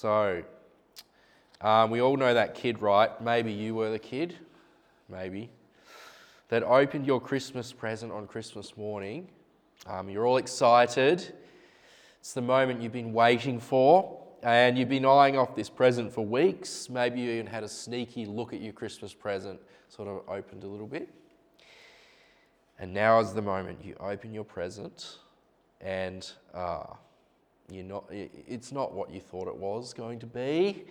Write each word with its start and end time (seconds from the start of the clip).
So, 0.00 0.44
um, 1.60 1.90
we 1.90 2.00
all 2.00 2.16
know 2.16 2.32
that 2.32 2.54
kid, 2.54 2.80
right? 2.80 3.20
Maybe 3.20 3.50
you 3.50 3.74
were 3.74 3.90
the 3.90 3.98
kid, 3.98 4.36
maybe, 5.08 5.50
that 6.50 6.62
opened 6.62 7.04
your 7.04 7.20
Christmas 7.20 7.72
present 7.72 8.12
on 8.12 8.28
Christmas 8.28 8.76
morning. 8.76 9.26
Um, 9.88 10.08
you're 10.08 10.24
all 10.24 10.36
excited. 10.36 11.34
It's 12.20 12.32
the 12.32 12.40
moment 12.40 12.80
you've 12.80 12.92
been 12.92 13.12
waiting 13.12 13.58
for, 13.58 14.24
and 14.44 14.78
you've 14.78 14.88
been 14.88 15.04
eyeing 15.04 15.36
off 15.36 15.56
this 15.56 15.68
present 15.68 16.14
for 16.14 16.24
weeks. 16.24 16.88
Maybe 16.88 17.20
you 17.20 17.32
even 17.32 17.48
had 17.48 17.64
a 17.64 17.68
sneaky 17.68 18.24
look 18.24 18.52
at 18.52 18.60
your 18.60 18.74
Christmas 18.74 19.12
present, 19.12 19.58
sort 19.88 20.06
of 20.06 20.22
opened 20.28 20.62
a 20.62 20.68
little 20.68 20.86
bit. 20.86 21.08
And 22.78 22.94
now 22.94 23.18
is 23.18 23.32
the 23.32 23.42
moment 23.42 23.84
you 23.84 23.96
open 23.98 24.32
your 24.32 24.44
present, 24.44 25.18
and 25.80 26.30
uh, 26.54 26.84
you're 27.70 27.84
not, 27.84 28.04
it's 28.10 28.72
not 28.72 28.94
what 28.94 29.10
you 29.10 29.20
thought 29.20 29.46
it 29.46 29.56
was 29.56 29.92
going 29.92 30.18
to 30.20 30.26
be. 30.26 30.84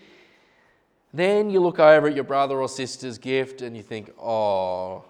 Then 1.13 1.49
you 1.49 1.59
look 1.59 1.79
over 1.79 2.07
at 2.07 2.15
your 2.15 2.23
brother 2.23 2.61
or 2.61 2.69
sister's 2.69 3.17
gift 3.17 3.61
and 3.61 3.75
you 3.75 3.81
think, 3.81 4.11
oh, 4.19 5.03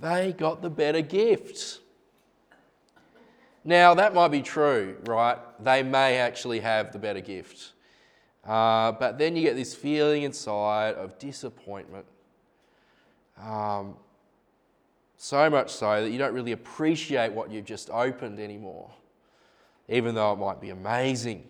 they 0.00 0.32
got 0.32 0.60
the 0.60 0.70
better 0.70 1.00
gift. 1.00 1.80
Now, 3.64 3.94
that 3.94 4.14
might 4.14 4.28
be 4.28 4.42
true, 4.42 4.96
right? 5.04 5.38
They 5.62 5.82
may 5.82 6.16
actually 6.16 6.60
have 6.60 6.92
the 6.92 6.98
better 6.98 7.20
gift. 7.20 7.72
Uh, 8.44 8.92
but 8.92 9.18
then 9.18 9.36
you 9.36 9.42
get 9.42 9.54
this 9.54 9.74
feeling 9.74 10.22
inside 10.22 10.94
of 10.94 11.18
disappointment. 11.18 12.06
Um, 13.40 13.94
so 15.16 15.48
much 15.50 15.70
so 15.70 16.02
that 16.02 16.10
you 16.10 16.18
don't 16.18 16.34
really 16.34 16.52
appreciate 16.52 17.32
what 17.32 17.50
you've 17.50 17.66
just 17.66 17.90
opened 17.90 18.40
anymore 18.40 18.90
even 19.88 20.14
though 20.14 20.32
it 20.32 20.38
might 20.38 20.60
be 20.60 20.70
amazing. 20.70 21.44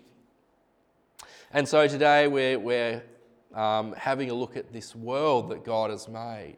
And 1.51 1.67
so 1.67 1.87
today 1.87 2.27
we're, 2.27 2.59
we're 2.59 3.03
um, 3.53 3.93
having 3.93 4.29
a 4.29 4.33
look 4.33 4.55
at 4.55 4.71
this 4.71 4.95
world 4.95 5.49
that 5.49 5.63
God 5.63 5.89
has 5.89 6.07
made. 6.07 6.57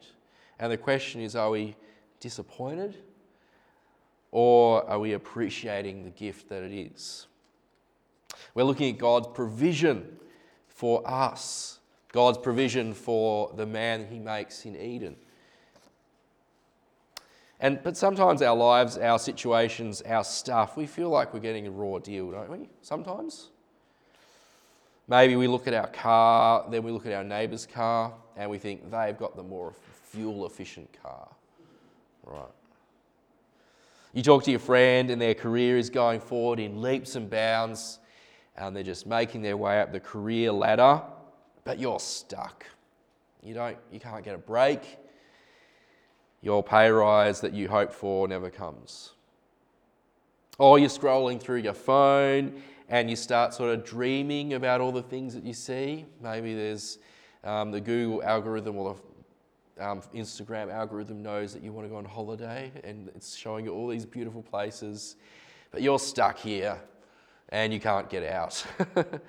And 0.60 0.72
the 0.72 0.78
question 0.78 1.22
is 1.22 1.36
are 1.36 1.50
we 1.50 1.76
disappointed 2.20 2.96
or 4.32 4.88
are 4.90 5.00
we 5.00 5.14
appreciating 5.14 6.04
the 6.04 6.12
gift 6.12 6.50
that 6.50 6.64
it 6.64 6.74
is? 6.74 7.28
We're 8.54 8.64
looking 8.64 8.94
at 8.94 9.00
God's 9.00 9.28
provision 9.34 10.18
for 10.68 11.02
us, 11.10 11.80
God's 12.12 12.38
provision 12.38 12.94
for 12.94 13.54
the 13.56 13.66
man 13.66 14.08
he 14.10 14.20
makes 14.20 14.66
in 14.66 14.76
Eden. 14.76 15.16
And, 17.62 17.82
but 17.84 17.96
sometimes 17.96 18.42
our 18.42 18.56
lives, 18.56 18.98
our 18.98 19.20
situations, 19.20 20.02
our 20.02 20.24
stuff, 20.24 20.76
we 20.76 20.88
feel 20.88 21.10
like 21.10 21.32
we're 21.32 21.40
getting 21.40 21.68
a 21.68 21.72
raw 21.72 22.00
deal, 22.00 22.32
don't 22.32 22.50
we? 22.50 22.68
Sometimes. 22.82 23.50
Maybe 25.08 25.36
we 25.36 25.48
look 25.48 25.68
at 25.68 25.76
our 25.76 25.88
car, 25.88 26.66
then 26.72 26.82
we 26.82 26.92
look 26.92 27.06
at 27.06 27.14
our 27.14 27.24
neighbour's 27.24 27.68
car, 27.68 28.14
and 28.36 28.50
we 28.50 28.58
think 28.58 28.90
they've 28.90 29.18
got 29.18 29.36
the 29.36 29.44
more 29.44 29.74
fuel 30.06 30.48
efficient 30.48 30.90
car. 31.04 31.30
Right. 32.24 32.42
You 34.14 34.24
talk 34.24 34.44
to 34.46 34.52
your 34.52 34.60
friend, 34.60 35.12
and 35.12 35.22
their 35.22 35.36
career 35.36 35.78
is 35.78 35.92
going 35.92 36.20
forward 36.20 36.60
in 36.60 36.82
leaps 36.82 37.16
and 37.16 37.30
bounds, 37.30 38.00
and 38.58 38.76
they're 38.76 38.82
just 38.82 39.06
making 39.06 39.44
their 39.44 39.56
way 39.56 39.80
up 39.80 39.92
the 39.92 40.00
career 40.00 40.52
ladder, 40.52 41.02
but 41.64 41.78
you're 41.78 42.00
stuck. 42.00 42.66
You, 43.44 43.54
don't, 43.54 43.78
you 43.92 44.00
can't 44.00 44.24
get 44.24 44.34
a 44.34 44.40
break 44.40 44.98
your 46.42 46.64
pay 46.64 46.90
rise 46.90 47.42
that 47.42 47.54
you 47.54 47.68
hope 47.68 47.94
for 47.94 48.28
never 48.28 48.50
comes. 48.50 49.14
Or 50.58 50.80
you're 50.80 50.90
scrolling 50.90 51.40
through 51.40 51.60
your 51.60 51.74
phone 51.74 52.62
and 52.90 53.10
you 53.10 53.16
start 53.16 53.54
sort 53.54 53.74
of 53.74 53.86
dreaming 53.86 54.54
about 54.54 54.82
all 54.82 54.92
the 54.92 55.02
things 55.02 55.34
that 55.34 55.44
you 55.44 55.54
see. 55.54 56.06
Maybe 56.22 56.54
there's 56.54 57.00
um, 57.44 57.72
the 57.72 57.82
Google 57.82 58.24
algorithm 58.24 58.78
or 58.78 58.96
the 59.78 59.84
um, 59.84 60.02
Instagram 60.14 60.72
algorithm 60.72 61.24
knows 61.24 61.54
that 61.54 61.64
you 61.64 61.72
want 61.72 61.86
to 61.86 61.90
go 61.90 61.96
on 61.96 62.06
holiday 62.06 62.72
and 62.84 63.10
it's 63.16 63.36
showing 63.36 63.66
you 63.66 63.74
all 63.74 63.88
these 63.88 64.06
beautiful 64.06 64.44
places, 64.44 65.16
but 65.72 65.82
you're 65.82 66.00
stuck 66.00 66.38
here 66.38 66.80
and 67.50 67.74
you 67.74 67.80
can't 67.80 68.10
get 68.10 68.24
out. 68.24 68.64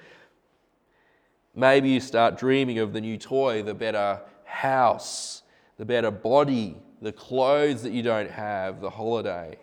Maybe 1.54 1.90
you 1.90 2.00
start 2.00 2.38
dreaming 2.38 2.78
of 2.78 2.92
the 2.92 3.00
new 3.00 3.18
toy, 3.18 3.62
the 3.62 3.74
better 3.74 4.20
house, 4.44 5.42
the 5.76 5.84
better 5.84 6.10
body, 6.10 6.76
the 7.02 7.12
clothes 7.12 7.82
that 7.82 7.92
you 7.92 8.02
don't 8.02 8.30
have, 8.30 8.80
the 8.80 8.88
holiday. 8.88 9.58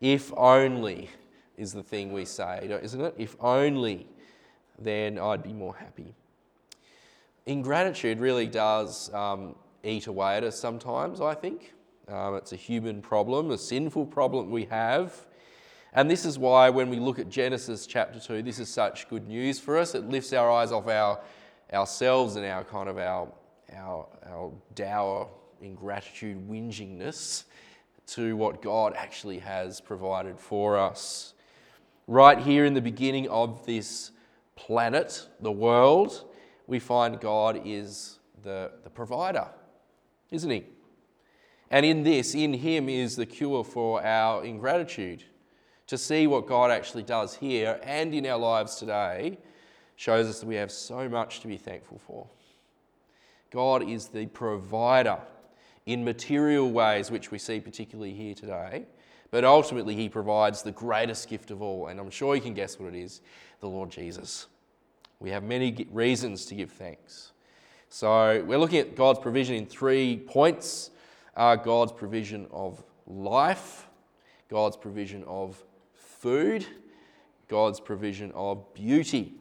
If 0.00 0.32
only 0.36 1.10
is 1.58 1.74
the 1.74 1.82
thing 1.82 2.12
we 2.12 2.24
say, 2.24 2.66
isn't 2.82 3.00
it? 3.00 3.14
If 3.18 3.36
only, 3.38 4.08
then 4.78 5.18
I'd 5.18 5.42
be 5.42 5.52
more 5.52 5.76
happy. 5.76 6.14
Ingratitude 7.44 8.18
really 8.18 8.46
does 8.46 9.12
um, 9.12 9.54
eat 9.82 10.06
away 10.06 10.38
at 10.38 10.44
us 10.44 10.58
sometimes, 10.58 11.20
I 11.20 11.34
think. 11.34 11.74
Um, 12.08 12.34
it's 12.36 12.52
a 12.52 12.56
human 12.56 13.02
problem, 13.02 13.50
a 13.50 13.58
sinful 13.58 14.06
problem 14.06 14.50
we 14.50 14.64
have. 14.64 15.26
And 15.92 16.10
this 16.10 16.24
is 16.24 16.38
why, 16.38 16.70
when 16.70 16.88
we 16.88 16.98
look 16.98 17.18
at 17.18 17.28
Genesis 17.28 17.86
chapter 17.86 18.18
2, 18.18 18.42
this 18.42 18.58
is 18.58 18.70
such 18.70 19.08
good 19.10 19.28
news 19.28 19.60
for 19.60 19.78
us. 19.78 19.94
It 19.94 20.08
lifts 20.08 20.32
our 20.32 20.50
eyes 20.50 20.72
off 20.72 20.88
our, 20.88 21.20
ourselves 21.72 22.36
and 22.36 22.46
our 22.46 22.64
kind 22.64 22.88
of 22.88 22.98
our 22.98 23.28
our, 23.76 24.06
our 24.26 24.52
dour 24.74 25.28
ingratitude, 25.60 26.48
whingingness, 26.48 27.44
to 28.06 28.36
what 28.36 28.62
God 28.62 28.94
actually 28.96 29.38
has 29.38 29.80
provided 29.80 30.38
for 30.38 30.78
us. 30.78 31.34
Right 32.06 32.38
here 32.38 32.64
in 32.64 32.74
the 32.74 32.82
beginning 32.82 33.28
of 33.28 33.64
this 33.64 34.10
planet, 34.56 35.26
the 35.40 35.52
world, 35.52 36.30
we 36.66 36.78
find 36.78 37.18
God 37.18 37.62
is 37.64 38.18
the, 38.42 38.72
the 38.82 38.90
provider, 38.90 39.48
isn't 40.30 40.50
He? 40.50 40.64
And 41.70 41.84
in 41.84 42.02
this, 42.02 42.34
in 42.34 42.52
Him, 42.52 42.88
is 42.88 43.16
the 43.16 43.26
cure 43.26 43.64
for 43.64 44.04
our 44.04 44.44
ingratitude. 44.44 45.24
To 45.88 45.98
see 45.98 46.26
what 46.26 46.46
God 46.46 46.70
actually 46.70 47.02
does 47.02 47.34
here 47.34 47.78
and 47.82 48.14
in 48.14 48.24
our 48.26 48.38
lives 48.38 48.76
today 48.76 49.38
shows 49.96 50.26
us 50.26 50.40
that 50.40 50.46
we 50.46 50.54
have 50.54 50.72
so 50.72 51.08
much 51.08 51.40
to 51.40 51.48
be 51.48 51.56
thankful 51.56 52.00
for. 52.06 52.26
God 53.54 53.88
is 53.88 54.08
the 54.08 54.26
provider 54.26 55.16
in 55.86 56.04
material 56.04 56.72
ways, 56.72 57.12
which 57.12 57.30
we 57.30 57.38
see 57.38 57.60
particularly 57.60 58.12
here 58.12 58.34
today. 58.34 58.84
But 59.30 59.44
ultimately, 59.44 59.94
He 59.94 60.08
provides 60.08 60.62
the 60.62 60.72
greatest 60.72 61.28
gift 61.28 61.52
of 61.52 61.62
all, 61.62 61.86
and 61.86 62.00
I'm 62.00 62.10
sure 62.10 62.34
you 62.34 62.40
can 62.40 62.54
guess 62.54 62.80
what 62.80 62.92
it 62.92 62.98
is 62.98 63.20
the 63.60 63.68
Lord 63.68 63.90
Jesus. 63.90 64.48
We 65.20 65.30
have 65.30 65.44
many 65.44 65.86
reasons 65.92 66.46
to 66.46 66.56
give 66.56 66.72
thanks. 66.72 67.30
So, 67.90 68.42
we're 68.44 68.58
looking 68.58 68.80
at 68.80 68.96
God's 68.96 69.20
provision 69.20 69.54
in 69.54 69.66
three 69.66 70.16
points 70.16 70.90
uh, 71.36 71.54
God's 71.54 71.92
provision 71.92 72.48
of 72.50 72.82
life, 73.06 73.86
God's 74.50 74.76
provision 74.76 75.22
of 75.28 75.62
food, 75.92 76.66
God's 77.46 77.78
provision 77.78 78.32
of 78.34 78.74
beauty. 78.74 79.34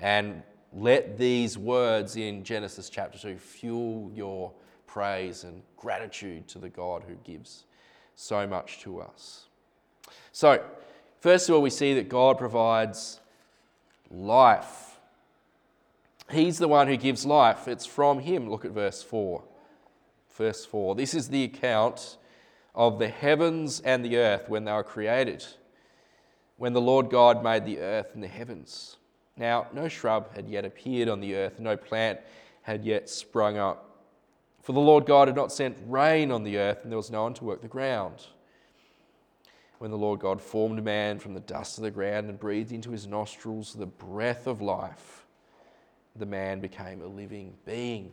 And 0.00 0.42
let 0.72 1.16
these 1.16 1.56
words 1.56 2.16
in 2.16 2.44
Genesis 2.44 2.90
chapter 2.90 3.18
2 3.18 3.38
fuel 3.38 4.10
your 4.14 4.52
praise 4.86 5.44
and 5.44 5.62
gratitude 5.76 6.48
to 6.48 6.58
the 6.58 6.68
God 6.68 7.02
who 7.06 7.14
gives 7.24 7.64
so 8.14 8.46
much 8.46 8.80
to 8.80 9.00
us. 9.00 9.46
So, 10.32 10.62
first 11.20 11.48
of 11.48 11.54
all, 11.54 11.62
we 11.62 11.70
see 11.70 11.94
that 11.94 12.08
God 12.08 12.38
provides 12.38 13.20
life. 14.10 14.98
He's 16.30 16.58
the 16.58 16.68
one 16.68 16.88
who 16.88 16.96
gives 16.96 17.24
life. 17.24 17.68
It's 17.68 17.86
from 17.86 18.18
Him. 18.18 18.50
Look 18.50 18.64
at 18.64 18.72
verse 18.72 19.02
4. 19.02 19.42
Verse 20.36 20.66
4. 20.66 20.94
This 20.94 21.14
is 21.14 21.28
the 21.28 21.44
account 21.44 22.18
of 22.74 22.98
the 22.98 23.08
heavens 23.08 23.80
and 23.80 24.04
the 24.04 24.18
earth 24.18 24.48
when 24.48 24.64
they 24.64 24.72
were 24.72 24.84
created, 24.84 25.44
when 26.56 26.74
the 26.74 26.80
Lord 26.80 27.10
God 27.10 27.42
made 27.42 27.64
the 27.64 27.78
earth 27.78 28.10
and 28.14 28.22
the 28.22 28.28
heavens. 28.28 28.98
Now, 29.38 29.68
no 29.72 29.88
shrub 29.88 30.34
had 30.34 30.48
yet 30.48 30.64
appeared 30.64 31.08
on 31.08 31.20
the 31.20 31.36
earth, 31.36 31.60
no 31.60 31.76
plant 31.76 32.18
had 32.62 32.84
yet 32.84 33.08
sprung 33.08 33.56
up. 33.56 33.84
For 34.60 34.72
the 34.72 34.80
Lord 34.80 35.06
God 35.06 35.28
had 35.28 35.36
not 35.36 35.52
sent 35.52 35.78
rain 35.86 36.30
on 36.30 36.42
the 36.42 36.58
earth, 36.58 36.80
and 36.82 36.92
there 36.92 36.98
was 36.98 37.10
no 37.10 37.22
one 37.22 37.34
to 37.34 37.44
work 37.44 37.62
the 37.62 37.68
ground. 37.68 38.26
When 39.78 39.92
the 39.92 39.96
Lord 39.96 40.18
God 40.20 40.42
formed 40.42 40.82
man 40.84 41.20
from 41.20 41.34
the 41.34 41.40
dust 41.40 41.78
of 41.78 41.84
the 41.84 41.90
ground 41.90 42.28
and 42.28 42.38
breathed 42.38 42.72
into 42.72 42.90
his 42.90 43.06
nostrils 43.06 43.72
the 43.72 43.86
breath 43.86 44.48
of 44.48 44.60
life, 44.60 45.24
the 46.16 46.26
man 46.26 46.58
became 46.58 47.00
a 47.00 47.06
living 47.06 47.54
being. 47.64 48.10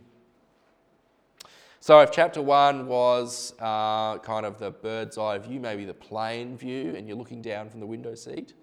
So, 1.80 2.00
if 2.00 2.12
chapter 2.12 2.42
one 2.42 2.88
was 2.88 3.54
uh, 3.60 4.20
kind 4.20 4.46
of 4.46 4.60
the 4.60 4.72
bird's 4.72 5.18
eye 5.18 5.40
view, 5.40 5.60
maybe 5.60 5.86
the 5.86 5.94
plane 5.94 6.56
view, 6.56 6.96
and 6.96 7.08
you're 7.08 7.18
looking 7.18 7.42
down 7.42 7.70
from 7.70 7.80
the 7.80 7.86
window 7.86 8.14
seat 8.16 8.54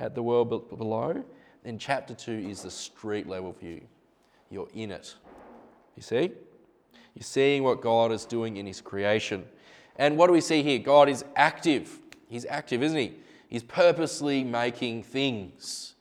at 0.00 0.14
the 0.14 0.22
world 0.22 0.68
below, 0.68 1.24
then 1.66 1.78
chapter 1.78 2.14
2 2.14 2.30
is 2.48 2.62
the 2.62 2.70
street 2.70 3.26
level 3.26 3.52
view. 3.52 3.80
You're 4.50 4.68
in 4.72 4.92
it. 4.92 5.16
You 5.96 6.02
see? 6.02 6.30
You're 7.14 7.22
seeing 7.22 7.64
what 7.64 7.80
God 7.80 8.12
is 8.12 8.24
doing 8.24 8.56
in 8.56 8.66
His 8.66 8.80
creation. 8.80 9.44
And 9.96 10.16
what 10.16 10.28
do 10.28 10.32
we 10.32 10.40
see 10.40 10.62
here? 10.62 10.78
God 10.78 11.08
is 11.08 11.24
active. 11.34 11.98
He's 12.28 12.46
active, 12.48 12.84
isn't 12.84 12.96
He? 12.96 13.14
He's 13.48 13.64
purposely 13.64 14.44
making 14.44 15.02
things. 15.02 15.94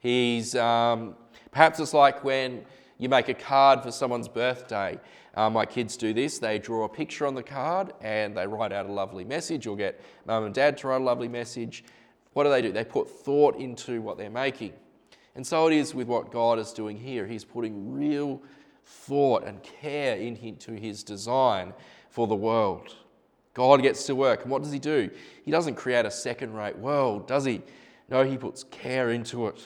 He's 0.00 0.56
um, 0.56 1.14
perhaps 1.52 1.78
it's 1.78 1.94
like 1.94 2.24
when 2.24 2.64
you 2.98 3.08
make 3.08 3.28
a 3.28 3.34
card 3.34 3.80
for 3.80 3.92
someone's 3.92 4.26
birthday. 4.26 4.98
Uh, 5.36 5.48
my 5.48 5.64
kids 5.64 5.96
do 5.96 6.12
this. 6.12 6.40
They 6.40 6.58
draw 6.58 6.84
a 6.84 6.88
picture 6.88 7.26
on 7.26 7.36
the 7.36 7.44
card 7.44 7.92
and 8.00 8.36
they 8.36 8.48
write 8.48 8.72
out 8.72 8.86
a 8.86 8.92
lovely 8.92 9.24
message 9.24 9.68
or 9.68 9.76
get 9.76 10.00
mum 10.26 10.46
and 10.46 10.54
dad 10.54 10.78
to 10.78 10.88
write 10.88 11.00
a 11.00 11.04
lovely 11.04 11.28
message. 11.28 11.84
What 12.32 12.42
do 12.42 12.50
they 12.50 12.60
do? 12.60 12.72
They 12.72 12.84
put 12.84 13.08
thought 13.08 13.54
into 13.54 14.02
what 14.02 14.18
they're 14.18 14.28
making. 14.28 14.72
And 15.34 15.46
so 15.46 15.66
it 15.68 15.74
is 15.74 15.94
with 15.94 16.08
what 16.08 16.30
God 16.30 16.58
is 16.58 16.72
doing 16.72 16.96
here. 16.96 17.26
He's 17.26 17.44
putting 17.44 17.92
real 17.92 18.42
thought 18.84 19.44
and 19.44 19.62
care 19.62 20.16
into 20.16 20.72
his 20.72 21.02
design 21.02 21.72
for 22.10 22.26
the 22.26 22.34
world. 22.34 22.94
God 23.54 23.82
gets 23.82 24.04
to 24.06 24.14
work. 24.14 24.42
And 24.42 24.50
what 24.50 24.62
does 24.62 24.72
he 24.72 24.78
do? 24.78 25.10
He 25.44 25.50
doesn't 25.50 25.74
create 25.74 26.04
a 26.04 26.10
second 26.10 26.54
rate 26.54 26.76
world, 26.76 27.26
does 27.26 27.44
he? 27.44 27.62
No, 28.08 28.24
he 28.24 28.36
puts 28.36 28.64
care 28.64 29.10
into 29.10 29.46
it. 29.46 29.64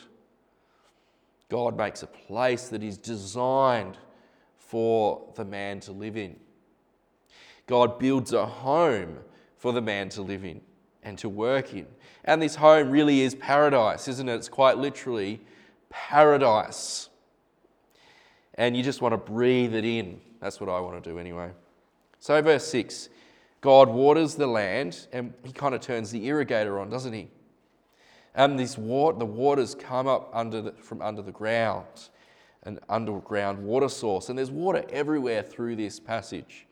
God 1.49 1.77
makes 1.77 2.03
a 2.03 2.07
place 2.07 2.69
that 2.69 2.83
is 2.83 2.99
designed 2.99 3.97
for 4.59 5.33
the 5.37 5.45
man 5.45 5.81
to 5.81 5.93
live 5.93 6.17
in. 6.17 6.37
God 7.67 7.99
builds 7.99 8.33
a 8.33 8.47
home 8.47 9.19
for 9.57 9.73
the 9.73 9.81
man 9.81 10.09
to 10.11 10.23
live 10.23 10.45
in 10.45 10.61
and 11.03 11.17
to 11.19 11.29
work 11.29 11.73
in. 11.73 11.87
And 12.25 12.43
this 12.43 12.57
home 12.57 12.91
really 12.91 13.21
is 13.21 13.35
paradise, 13.35 14.09
isn't 14.09 14.29
it? 14.29 14.35
It's 14.35 14.49
quite 14.49 14.79
literally 14.79 15.41
paradise. 15.91 17.09
And 18.55 18.77
you 18.77 18.83
just 18.83 19.03
want 19.03 19.13
to 19.13 19.19
breathe 19.19 19.75
it 19.75 19.85
in. 19.85 20.21
That's 20.41 20.61
what 20.61 20.69
I 20.71 20.81
want 20.81 21.03
to 21.03 21.11
do 21.11 21.19
anyway. 21.19 21.51
So, 22.19 22.41
verse 22.43 22.67
6 22.67 23.09
God 23.61 23.89
waters 23.89 24.35
the 24.35 24.47
land 24.47 25.09
and 25.13 25.33
he 25.45 25.53
kind 25.53 25.75
of 25.75 25.81
turns 25.81 26.11
the 26.11 26.29
irrigator 26.29 26.81
on, 26.81 26.91
doesn't 26.91 27.13
he? 27.13 27.29
And 28.35 28.59
this 28.59 28.77
water, 28.77 29.19
the 29.19 29.27
waters 29.27 29.75
come 29.75 30.07
up 30.07 30.31
under 30.33 30.61
the, 30.61 30.73
from 30.73 31.01
under 31.01 31.23
the 31.23 31.33
ground, 31.33 32.11
an 32.65 32.79
underground 32.89 33.59
water 33.59 33.89
source. 33.89 34.29
And 34.29 34.39
there's 34.39 34.51
water 34.51 34.85
everywhere 34.91 35.43
through 35.43 35.77
this 35.77 35.99
passage. 35.99 36.67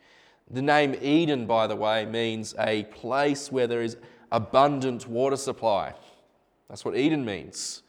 The 0.51 0.61
name 0.61 0.95
Eden, 1.01 1.47
by 1.47 1.67
the 1.67 1.77
way, 1.77 2.05
means 2.05 2.55
a 2.59 2.85
place 2.85 3.51
where 3.51 3.67
there 3.67 3.83
is 3.83 3.97
abundant 4.31 5.09
water 5.09 5.37
supply. 5.37 5.95
That's 6.69 6.85
what 6.85 6.97
Eden 6.97 7.25
means. 7.25 7.83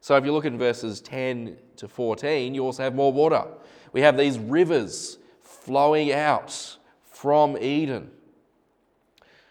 So 0.00 0.16
if 0.16 0.24
you 0.24 0.32
look 0.32 0.44
in 0.44 0.58
verses 0.58 1.00
10 1.00 1.56
to 1.76 1.88
14, 1.88 2.54
you 2.54 2.64
also 2.64 2.82
have 2.82 2.94
more 2.94 3.12
water. 3.12 3.44
We 3.92 4.02
have 4.02 4.16
these 4.16 4.38
rivers 4.38 5.18
flowing 5.42 6.12
out 6.12 6.76
from 7.04 7.56
Eden. 7.58 8.10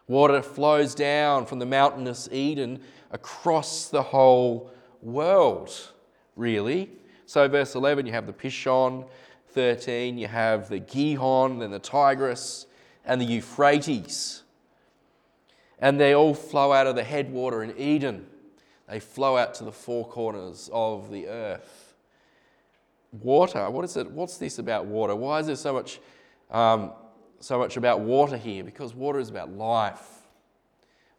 Water 0.07 0.41
flows 0.41 0.93
down 0.93 1.45
from 1.45 1.59
the 1.59 1.65
mountainous 1.65 2.29
Eden 2.31 2.79
across 3.11 3.89
the 3.89 4.03
whole 4.03 4.71
world, 5.01 5.91
really. 6.35 6.91
So, 7.25 7.47
verse 7.47 7.73
11, 7.73 8.05
you 8.05 8.11
have 8.11 8.27
the 8.27 8.33
Pishon, 8.33 9.07
13, 9.49 10.17
you 10.17 10.27
have 10.27 10.69
the 10.69 10.79
Gihon, 10.79 11.59
then 11.59 11.71
the 11.71 11.79
Tigris, 11.79 12.67
and 13.03 13.19
the 13.19 13.25
Euphrates. 13.25 14.43
And 15.79 15.99
they 15.99 16.13
all 16.13 16.33
flow 16.33 16.71
out 16.71 16.87
of 16.87 16.95
the 16.95 17.03
headwater 17.03 17.63
in 17.63 17.75
Eden. 17.77 18.27
They 18.87 18.99
flow 18.99 19.37
out 19.37 19.53
to 19.55 19.63
the 19.63 19.71
four 19.71 20.07
corners 20.07 20.69
of 20.71 21.11
the 21.11 21.27
earth. 21.27 21.95
Water, 23.11 23.69
what 23.69 23.85
is 23.85 23.97
it? 23.97 24.11
What's 24.11 24.37
this 24.37 24.59
about 24.59 24.85
water? 24.85 25.15
Why 25.15 25.39
is 25.39 25.47
there 25.47 25.55
so 25.55 25.73
much, 25.73 25.99
um, 26.51 26.91
so 27.39 27.57
much 27.57 27.77
about 27.77 28.01
water 28.01 28.37
here? 28.37 28.63
Because 28.63 28.93
water 28.93 29.19
is 29.19 29.29
about 29.29 29.51
life. 29.51 30.27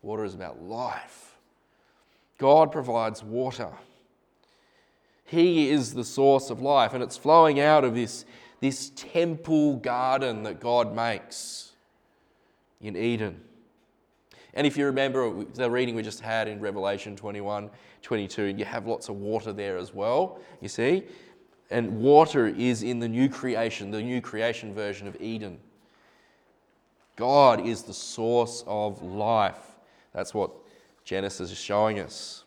Water 0.02 0.24
is 0.24 0.34
about 0.34 0.62
life. 0.62 1.36
God 2.38 2.70
provides 2.70 3.22
water. 3.22 3.70
He 5.24 5.70
is 5.70 5.94
the 5.94 6.04
source 6.04 6.50
of 6.50 6.60
life, 6.60 6.94
and 6.94 7.02
it's 7.02 7.16
flowing 7.16 7.58
out 7.58 7.82
of 7.82 7.94
this, 7.94 8.24
this 8.60 8.90
temple 8.94 9.76
garden 9.76 10.44
that 10.44 10.60
God 10.60 10.94
makes 10.94 11.72
in 12.80 12.96
Eden. 12.96 13.40
And 14.56 14.66
if 14.66 14.76
you 14.78 14.86
remember 14.86 15.44
the 15.44 15.70
reading 15.70 15.94
we 15.94 16.02
just 16.02 16.20
had 16.20 16.48
in 16.48 16.60
Revelation 16.60 17.14
21 17.14 17.70
22, 18.02 18.44
you 18.56 18.64
have 18.64 18.86
lots 18.86 19.08
of 19.08 19.16
water 19.16 19.52
there 19.52 19.76
as 19.76 19.92
well, 19.92 20.40
you 20.60 20.68
see. 20.68 21.04
And 21.70 21.98
water 21.98 22.46
is 22.46 22.82
in 22.82 22.98
the 22.98 23.08
new 23.08 23.28
creation, 23.28 23.90
the 23.90 24.02
new 24.02 24.20
creation 24.20 24.74
version 24.74 25.06
of 25.06 25.20
Eden. 25.20 25.58
God 27.16 27.66
is 27.66 27.82
the 27.82 27.92
source 27.92 28.64
of 28.66 29.02
life. 29.02 29.76
That's 30.14 30.32
what 30.32 30.52
Genesis 31.04 31.50
is 31.50 31.58
showing 31.58 32.00
us. 32.00 32.44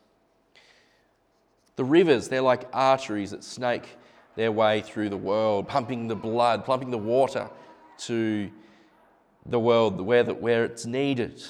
The 1.76 1.84
rivers, 1.84 2.28
they're 2.28 2.42
like 2.42 2.68
arteries 2.74 3.32
that 3.32 3.44
snake 3.44 3.98
their 4.36 4.52
way 4.52 4.82
through 4.82 5.10
the 5.10 5.18
world, 5.18 5.68
pumping 5.68 6.08
the 6.08 6.16
blood, 6.16 6.66
pumping 6.66 6.90
the 6.90 6.98
water 6.98 7.50
to 8.00 8.50
the 9.46 9.60
world 9.60 10.02
where, 10.02 10.24
the, 10.24 10.34
where 10.34 10.66
it's 10.66 10.86
needed. 10.86 11.44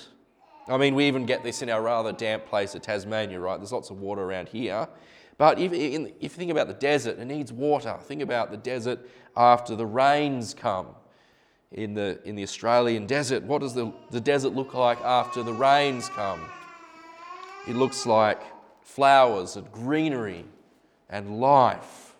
I 0.69 0.77
mean, 0.77 0.93
we 0.93 1.05
even 1.05 1.25
get 1.25 1.43
this 1.43 1.61
in 1.61 1.69
our 1.69 1.81
rather 1.81 2.13
damp 2.13 2.45
place 2.45 2.75
of 2.75 2.83
Tasmania, 2.83 3.39
right? 3.39 3.57
There's 3.57 3.71
lots 3.71 3.89
of 3.89 3.99
water 3.99 4.21
around 4.21 4.49
here. 4.49 4.87
But 5.39 5.57
if, 5.57 5.73
in, 5.73 6.07
if 6.19 6.23
you 6.23 6.29
think 6.29 6.51
about 6.51 6.67
the 6.67 6.75
desert, 6.75 7.17
it 7.17 7.25
needs 7.25 7.51
water. 7.51 7.97
Think 8.03 8.21
about 8.21 8.51
the 8.51 8.57
desert 8.57 8.99
after 9.35 9.75
the 9.75 9.85
rains 9.85 10.53
come. 10.53 10.87
In 11.71 11.93
the, 11.93 12.19
in 12.25 12.35
the 12.35 12.43
Australian 12.43 13.05
desert, 13.05 13.43
what 13.43 13.61
does 13.61 13.75
the, 13.75 13.93
the 14.09 14.19
desert 14.19 14.49
look 14.49 14.73
like 14.73 14.99
after 15.01 15.43
the 15.43 15.53
rains 15.53 16.09
come? 16.09 16.41
It 17.67 17.75
looks 17.75 18.07
like 18.07 18.41
flowers 18.81 19.55
and 19.55 19.71
greenery 19.71 20.45
and 21.09 21.39
life. 21.39 22.15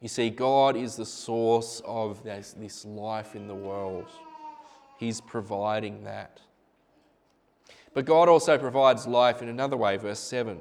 You 0.00 0.08
see, 0.08 0.30
God 0.30 0.76
is 0.76 0.96
the 0.96 1.06
source 1.06 1.80
of 1.84 2.22
this, 2.22 2.54
this 2.58 2.84
life 2.84 3.34
in 3.34 3.48
the 3.48 3.54
world. 3.54 4.06
He's 4.98 5.20
providing 5.20 6.04
that. 6.04 6.40
But 7.94 8.04
God 8.04 8.28
also 8.28 8.58
provides 8.58 9.06
life 9.06 9.40
in 9.40 9.48
another 9.48 9.76
way, 9.76 9.96
verse 9.96 10.18
7. 10.18 10.60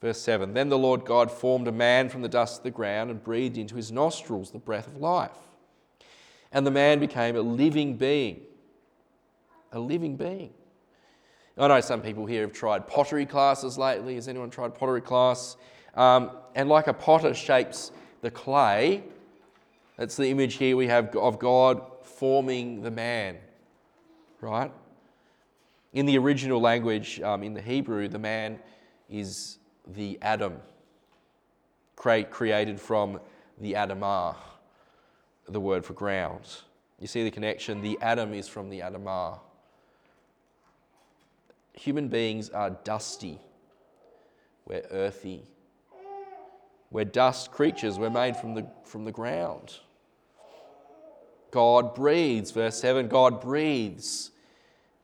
Verse 0.00 0.20
7 0.20 0.54
Then 0.54 0.70
the 0.70 0.78
Lord 0.78 1.04
God 1.04 1.30
formed 1.30 1.68
a 1.68 1.72
man 1.72 2.08
from 2.08 2.22
the 2.22 2.28
dust 2.28 2.58
of 2.58 2.64
the 2.64 2.70
ground 2.70 3.10
and 3.10 3.22
breathed 3.22 3.58
into 3.58 3.76
his 3.76 3.92
nostrils 3.92 4.50
the 4.50 4.58
breath 4.58 4.86
of 4.86 4.96
life. 4.96 5.36
And 6.50 6.66
the 6.66 6.70
man 6.70 6.98
became 6.98 7.36
a 7.36 7.42
living 7.42 7.96
being. 7.96 8.40
A 9.70 9.78
living 9.78 10.16
being. 10.16 10.52
I 11.58 11.68
know 11.68 11.80
some 11.80 12.00
people 12.00 12.24
here 12.24 12.42
have 12.42 12.52
tried 12.52 12.86
pottery 12.86 13.26
classes 13.26 13.76
lately. 13.76 14.14
Has 14.14 14.28
anyone 14.28 14.48
tried 14.48 14.74
pottery 14.74 15.02
class? 15.02 15.56
Um, 15.94 16.30
and 16.54 16.68
like 16.68 16.86
a 16.86 16.94
potter 16.94 17.34
shapes 17.34 17.92
the 18.22 18.30
clay, 18.30 19.04
that's 19.96 20.16
the 20.16 20.30
image 20.30 20.54
here 20.54 20.76
we 20.76 20.86
have 20.86 21.14
of 21.16 21.38
God 21.38 21.82
forming 22.02 22.82
the 22.82 22.90
man, 22.90 23.36
right? 24.42 24.72
In 25.92 26.04
the 26.06 26.18
original 26.18 26.60
language, 26.60 27.20
um, 27.20 27.42
in 27.42 27.54
the 27.54 27.62
Hebrew, 27.62 28.08
the 28.08 28.18
man 28.18 28.58
is 29.08 29.58
the 29.86 30.18
Adam, 30.20 30.56
created 31.96 32.80
from 32.80 33.20
the 33.58 33.74
Adamah, 33.74 34.36
the 35.48 35.60
word 35.60 35.84
for 35.84 35.92
ground. 35.92 36.42
You 36.98 37.06
see 37.06 37.24
the 37.24 37.30
connection? 37.30 37.80
The 37.80 37.98
Adam 38.00 38.34
is 38.34 38.48
from 38.48 38.68
the 38.68 38.80
Adamah. 38.80 39.38
Human 41.74 42.08
beings 42.08 42.50
are 42.50 42.70
dusty, 42.70 43.38
we're 44.66 44.86
earthy. 44.90 45.44
We're 46.90 47.06
dust 47.06 47.50
creatures, 47.50 47.98
we're 47.98 48.10
made 48.10 48.36
from 48.36 48.54
the, 48.54 48.66
from 48.84 49.06
the 49.06 49.12
ground. 49.12 49.78
God 51.52 51.94
breathes, 51.94 52.50
verse 52.50 52.80
7 52.80 53.06
God 53.08 53.40
breathes, 53.40 54.32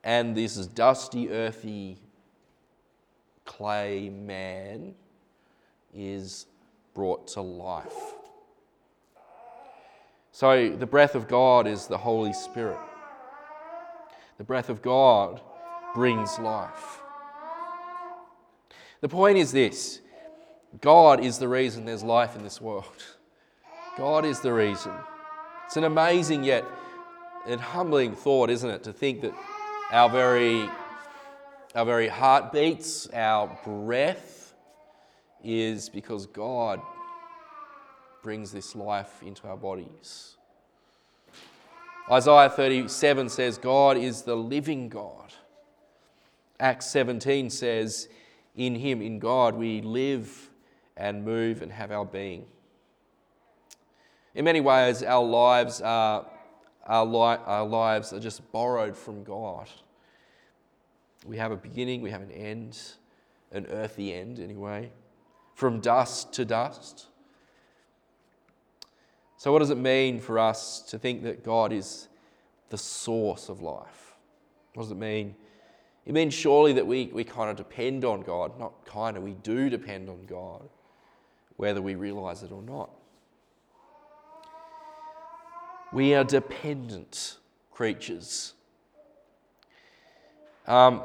and 0.02 0.34
this 0.34 0.56
dusty, 0.66 1.30
earthy 1.30 1.98
clay 3.44 4.08
man 4.08 4.94
is 5.94 6.46
brought 6.94 7.28
to 7.28 7.40
life. 7.40 8.14
So, 10.32 10.70
the 10.70 10.86
breath 10.86 11.14
of 11.14 11.28
God 11.28 11.66
is 11.66 11.86
the 11.86 11.98
Holy 11.98 12.32
Spirit. 12.32 12.78
The 14.38 14.44
breath 14.44 14.70
of 14.70 14.82
God 14.82 15.40
brings 15.94 16.38
life. 16.38 17.00
The 19.00 19.08
point 19.08 19.36
is 19.36 19.52
this 19.52 20.00
God 20.80 21.22
is 21.22 21.38
the 21.38 21.48
reason 21.48 21.84
there's 21.84 22.02
life 22.02 22.36
in 22.36 22.42
this 22.42 22.60
world. 22.60 23.04
God 23.98 24.24
is 24.24 24.40
the 24.40 24.52
reason. 24.52 24.92
It's 25.68 25.76
an 25.76 25.84
amazing 25.84 26.44
yet 26.44 26.64
an 27.44 27.58
humbling 27.58 28.14
thought, 28.14 28.48
isn't 28.48 28.70
it, 28.70 28.82
to 28.84 28.92
think 28.92 29.20
that 29.20 29.34
our 29.92 30.08
very, 30.08 30.66
our 31.74 31.84
very 31.84 32.08
heartbeats, 32.08 33.06
our 33.12 33.58
breath 33.66 34.54
is 35.44 35.90
because 35.90 36.24
God 36.24 36.80
brings 38.22 38.50
this 38.50 38.74
life 38.74 39.22
into 39.22 39.46
our 39.46 39.58
bodies. 39.58 40.36
Isaiah 42.10 42.48
37 42.48 43.28
says, 43.28 43.58
God 43.58 43.98
is 43.98 44.22
the 44.22 44.36
living 44.36 44.88
God. 44.88 45.34
Acts 46.58 46.86
17 46.86 47.50
says, 47.50 48.08
In 48.56 48.74
Him, 48.74 49.02
in 49.02 49.18
God, 49.18 49.54
we 49.54 49.82
live 49.82 50.48
and 50.96 51.26
move 51.26 51.60
and 51.60 51.70
have 51.72 51.92
our 51.92 52.06
being. 52.06 52.46
In 54.38 54.44
many 54.44 54.60
ways, 54.60 55.02
our 55.02 55.24
lives 55.24 55.80
are, 55.80 56.24
our, 56.86 57.04
li- 57.04 57.42
our 57.44 57.66
lives 57.66 58.12
are 58.12 58.20
just 58.20 58.52
borrowed 58.52 58.96
from 58.96 59.24
God. 59.24 59.68
We 61.26 61.36
have 61.38 61.50
a 61.50 61.56
beginning, 61.56 62.02
we 62.02 62.12
have 62.12 62.22
an 62.22 62.30
end, 62.30 62.78
an 63.50 63.66
earthy 63.66 64.14
end 64.14 64.38
anyway, 64.38 64.92
from 65.56 65.80
dust 65.80 66.32
to 66.34 66.44
dust. 66.44 67.06
So, 69.38 69.52
what 69.52 69.58
does 69.58 69.70
it 69.70 69.76
mean 69.76 70.20
for 70.20 70.38
us 70.38 70.82
to 70.82 71.00
think 71.00 71.24
that 71.24 71.42
God 71.42 71.72
is 71.72 72.06
the 72.70 72.78
source 72.78 73.48
of 73.48 73.60
life? 73.60 74.14
What 74.74 74.84
does 74.84 74.92
it 74.92 74.98
mean? 74.98 75.34
It 76.06 76.14
means 76.14 76.32
surely 76.32 76.72
that 76.74 76.86
we, 76.86 77.06
we 77.06 77.24
kind 77.24 77.50
of 77.50 77.56
depend 77.56 78.04
on 78.04 78.20
God. 78.20 78.56
Not 78.56 78.86
kind 78.86 79.16
of, 79.16 79.24
we 79.24 79.34
do 79.34 79.68
depend 79.68 80.08
on 80.08 80.26
God, 80.26 80.68
whether 81.56 81.82
we 81.82 81.96
realize 81.96 82.44
it 82.44 82.52
or 82.52 82.62
not. 82.62 82.90
We 85.92 86.14
are 86.14 86.24
dependent 86.24 87.38
creatures. 87.70 88.52
Um, 90.66 91.02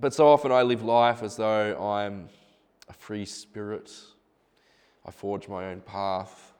but 0.00 0.14
so 0.14 0.26
often 0.26 0.50
I 0.52 0.62
live 0.62 0.82
life 0.82 1.22
as 1.22 1.36
though 1.36 1.78
I'm 1.78 2.30
a 2.88 2.94
free 2.94 3.26
spirit. 3.26 3.92
I 5.04 5.10
forge 5.10 5.48
my 5.48 5.66
own 5.66 5.82
path, 5.82 6.54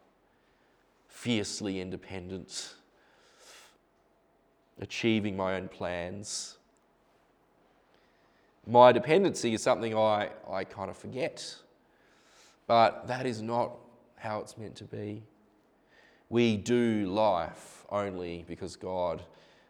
fiercely 1.09 1.81
independent, 1.81 2.75
achieving 4.79 5.35
my 5.35 5.57
own 5.57 5.69
plans. 5.69 6.59
My 8.67 8.93
dependency 8.93 9.55
is 9.55 9.63
something 9.63 9.97
I, 9.97 10.29
I 10.51 10.65
kind 10.65 10.91
of 10.91 10.97
forget, 10.99 11.57
but 12.67 13.07
that 13.07 13.25
is 13.25 13.41
not 13.41 13.77
how 14.17 14.41
it's 14.41 14.59
meant 14.59 14.77
to 14.77 14.85
be. 14.85 15.23
We 16.29 16.57
do 16.57 17.07
life 17.07 17.85
only 17.91 18.45
because 18.49 18.77
God 18.77 19.23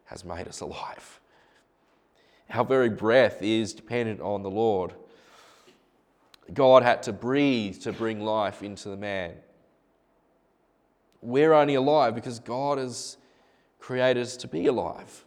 has 0.06 0.24
made 0.24 0.48
us 0.48 0.60
alive. 0.60 1.20
Our 2.50 2.64
very 2.64 2.90
breath 2.90 3.42
is 3.42 3.72
dependent 3.72 4.20
on 4.20 4.42
the 4.42 4.50
Lord. 4.50 4.94
God 6.52 6.82
had 6.82 7.02
to 7.04 7.12
breathe 7.12 7.80
to 7.80 7.92
bring 7.92 8.20
life 8.20 8.62
into 8.62 8.90
the 8.90 8.96
man. 8.96 9.32
We're 11.22 11.54
only 11.54 11.74
alive 11.74 12.14
because 12.14 12.38
God 12.38 12.78
has 12.78 13.16
created 13.80 14.20
us 14.20 14.36
to 14.38 14.48
be 14.48 14.66
alive. 14.66 15.24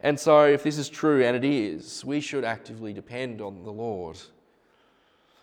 And 0.00 0.18
so, 0.18 0.44
if 0.44 0.62
this 0.62 0.78
is 0.78 0.88
true, 0.88 1.24
and 1.24 1.36
it 1.36 1.44
is, 1.44 2.04
we 2.04 2.20
should 2.20 2.44
actively 2.44 2.92
depend 2.92 3.40
on 3.40 3.64
the 3.64 3.72
Lord. 3.72 4.16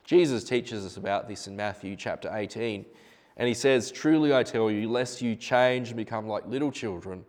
Jesus 0.06 0.44
teaches 0.44 0.86
us 0.86 0.98
about 0.98 1.28
this 1.28 1.48
in 1.48 1.56
Matthew 1.56 1.96
chapter 1.96 2.30
18. 2.34 2.86
And 3.38 3.48
he 3.48 3.54
says, 3.54 3.92
Truly 3.92 4.34
I 4.34 4.44
tell 4.44 4.72
you, 4.72 4.89
lest 4.89 5.22
you 5.22 5.36
change 5.36 5.89
and 5.89 5.98
become 5.98 6.27
like 6.27 6.48
little 6.48 6.72
children, 6.72 7.25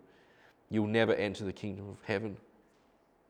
you'll 0.71 0.87
never 0.87 1.15
enter 1.15 1.45
the 1.45 1.53
kingdom 1.53 1.89
of 1.89 1.97
heaven. 2.05 2.37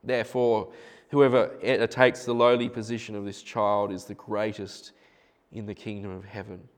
Therefore, 0.04 0.68
whoever 1.10 1.48
takes 1.86 2.24
the 2.24 2.34
lowly 2.34 2.68
position 2.68 3.14
of 3.16 3.24
this 3.24 3.42
child 3.42 3.92
is 3.92 4.04
the 4.04 4.14
greatest 4.14 4.92
in 5.52 5.66
the 5.66 5.74
kingdom 5.74 6.10
of 6.10 6.24
heaven. 6.24 6.68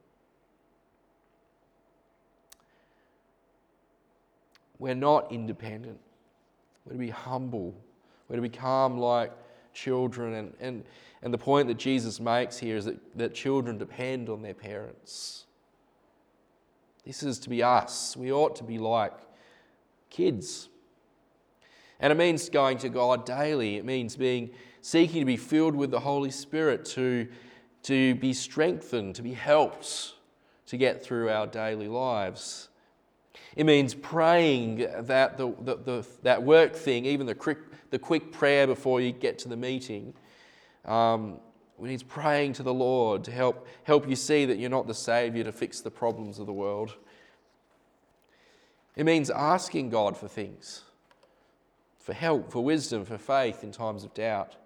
We're 4.79 4.95
not 4.95 5.33
independent. 5.33 5.99
We're 6.85 6.93
to 6.93 6.99
be 6.99 7.11
humble. 7.11 7.75
We're 8.29 8.37
to 8.37 8.43
become 8.43 8.99
like 8.99 9.33
children. 9.75 10.35
And, 10.35 10.55
and, 10.61 10.85
and 11.23 11.35
the 11.35 11.39
point 11.39 11.67
that 11.69 11.79
Jesus 11.79 12.21
makes 12.21 12.57
here 12.57 12.77
is 12.77 12.85
that, 12.85 13.19
that 13.19 13.35
children 13.35 13.77
depend 13.79 14.29
on 14.29 14.43
their 14.43 14.55
parents. 14.55 15.47
This 17.09 17.23
is 17.23 17.39
to 17.39 17.49
be 17.49 17.63
us. 17.63 18.19
We 18.19 18.31
ought 18.31 18.55
to 18.57 18.65
be 18.65 18.77
like 18.77 19.15
kids. 20.11 20.69
And 22.01 22.13
it 22.13 22.17
means 22.17 22.51
going 22.51 22.77
to 22.79 22.91
God 22.91 23.25
daily. 23.25 23.77
It 23.77 23.87
means 23.87 24.15
being 24.15 24.51
seeking 24.83 25.23
to 25.23 25.25
be 25.25 25.39
filled 25.39 25.75
with 25.75 25.91
the 25.91 26.01
Holy 26.01 26.31
Spirit, 26.31 26.85
to, 26.85 27.27
to 27.85 28.15
be 28.17 28.35
strengthened, 28.35 29.15
to 29.15 29.23
be 29.23 29.33
helped 29.33 30.17
to 30.67 30.77
get 30.77 31.03
through 31.03 31.31
our 31.31 31.47
daily 31.47 31.89
lives. 31.89 32.69
It 33.57 33.65
means 33.65 33.95
praying 33.95 34.87
that, 34.99 35.39
the, 35.39 35.55
the, 35.63 35.77
the 35.77 36.07
that 36.25 36.43
work 36.43 36.77
thing, 36.77 37.07
even 37.07 37.27
the 37.27 37.35
quick, 37.35 37.57
the 37.89 37.99
quick 37.99 38.33
prayer 38.33 38.67
before 38.67 39.01
you 39.01 39.13
get 39.13 39.39
to 39.39 39.49
the 39.49 39.57
meeting. 39.57 40.13
Um, 40.85 41.41
it 41.79 41.85
means 41.85 42.03
praying 42.03 42.55
to 42.55 42.63
the 42.63 42.75
Lord 42.75 43.23
to 43.25 43.31
help, 43.31 43.67
help 43.85 44.09
you 44.09 44.17
see 44.17 44.45
that 44.47 44.59
you're 44.59 44.71
not 44.71 44.87
the 44.87 44.95
Savior 44.95 45.45
to 45.45 45.53
fix 45.53 45.81
the 45.81 45.91
problems 45.91 46.39
of 46.39 46.47
the 46.47 46.53
world. 46.53 46.97
It 48.97 49.07
means 49.07 49.31
asking 49.31 49.91
God 49.91 50.17
for 50.17 50.27
things 50.27 50.83
for 52.09 52.15
help, 52.15 52.51
for 52.51 52.65
wisdom, 52.65 53.05
for 53.05 53.19
faith 53.19 53.63
in 53.63 53.71
times 53.71 54.03
of 54.03 54.15
doubt. 54.15 54.57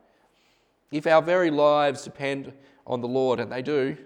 If 0.92 1.08
our 1.08 1.20
very 1.20 1.50
lives 1.50 2.04
depend 2.04 2.52
on 2.86 3.00
the 3.00 3.08
Lord, 3.08 3.40
and 3.40 3.50
they 3.50 3.62
do, 3.62 3.96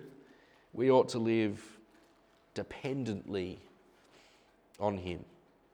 we 0.73 0.91
ought 0.91 1.11
to 1.11 1.19
live 1.19 1.63
dependently 2.55 3.59
on 4.81 4.97
Him. 4.97 5.23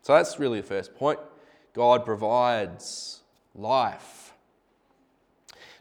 So 0.03 0.15
that's 0.15 0.41
really 0.41 0.61
the 0.61 0.67
first 0.67 0.97
point. 0.97 1.21
God 1.73 2.05
provides 2.05 3.21
life. 3.55 4.22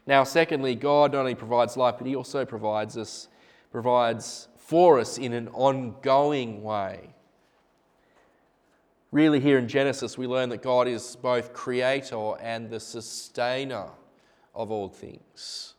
Now, 0.06 0.24
secondly, 0.24 0.74
God 0.74 1.12
not 1.12 1.20
only 1.20 1.34
provides 1.34 1.76
life, 1.76 1.96
but 1.98 2.06
He 2.06 2.16
also 2.16 2.44
provides 2.44 2.96
us, 2.96 3.28
provides 3.70 4.48
for 4.56 4.98
us 4.98 5.18
in 5.18 5.32
an 5.32 5.48
ongoing 5.48 6.62
way. 6.62 7.14
Really, 9.12 9.40
here 9.40 9.58
in 9.58 9.68
Genesis, 9.68 10.16
we 10.16 10.26
learn 10.26 10.48
that 10.48 10.62
God 10.62 10.88
is 10.88 11.16
both 11.16 11.52
creator 11.52 12.34
and 12.40 12.70
the 12.70 12.80
sustainer 12.80 13.90
of 14.54 14.70
all 14.70 14.88
things. 14.88 15.74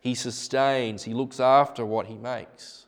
He 0.00 0.14
sustains, 0.14 1.02
He 1.02 1.14
looks 1.14 1.40
after 1.40 1.84
what 1.84 2.06
He 2.06 2.16
makes. 2.16 2.86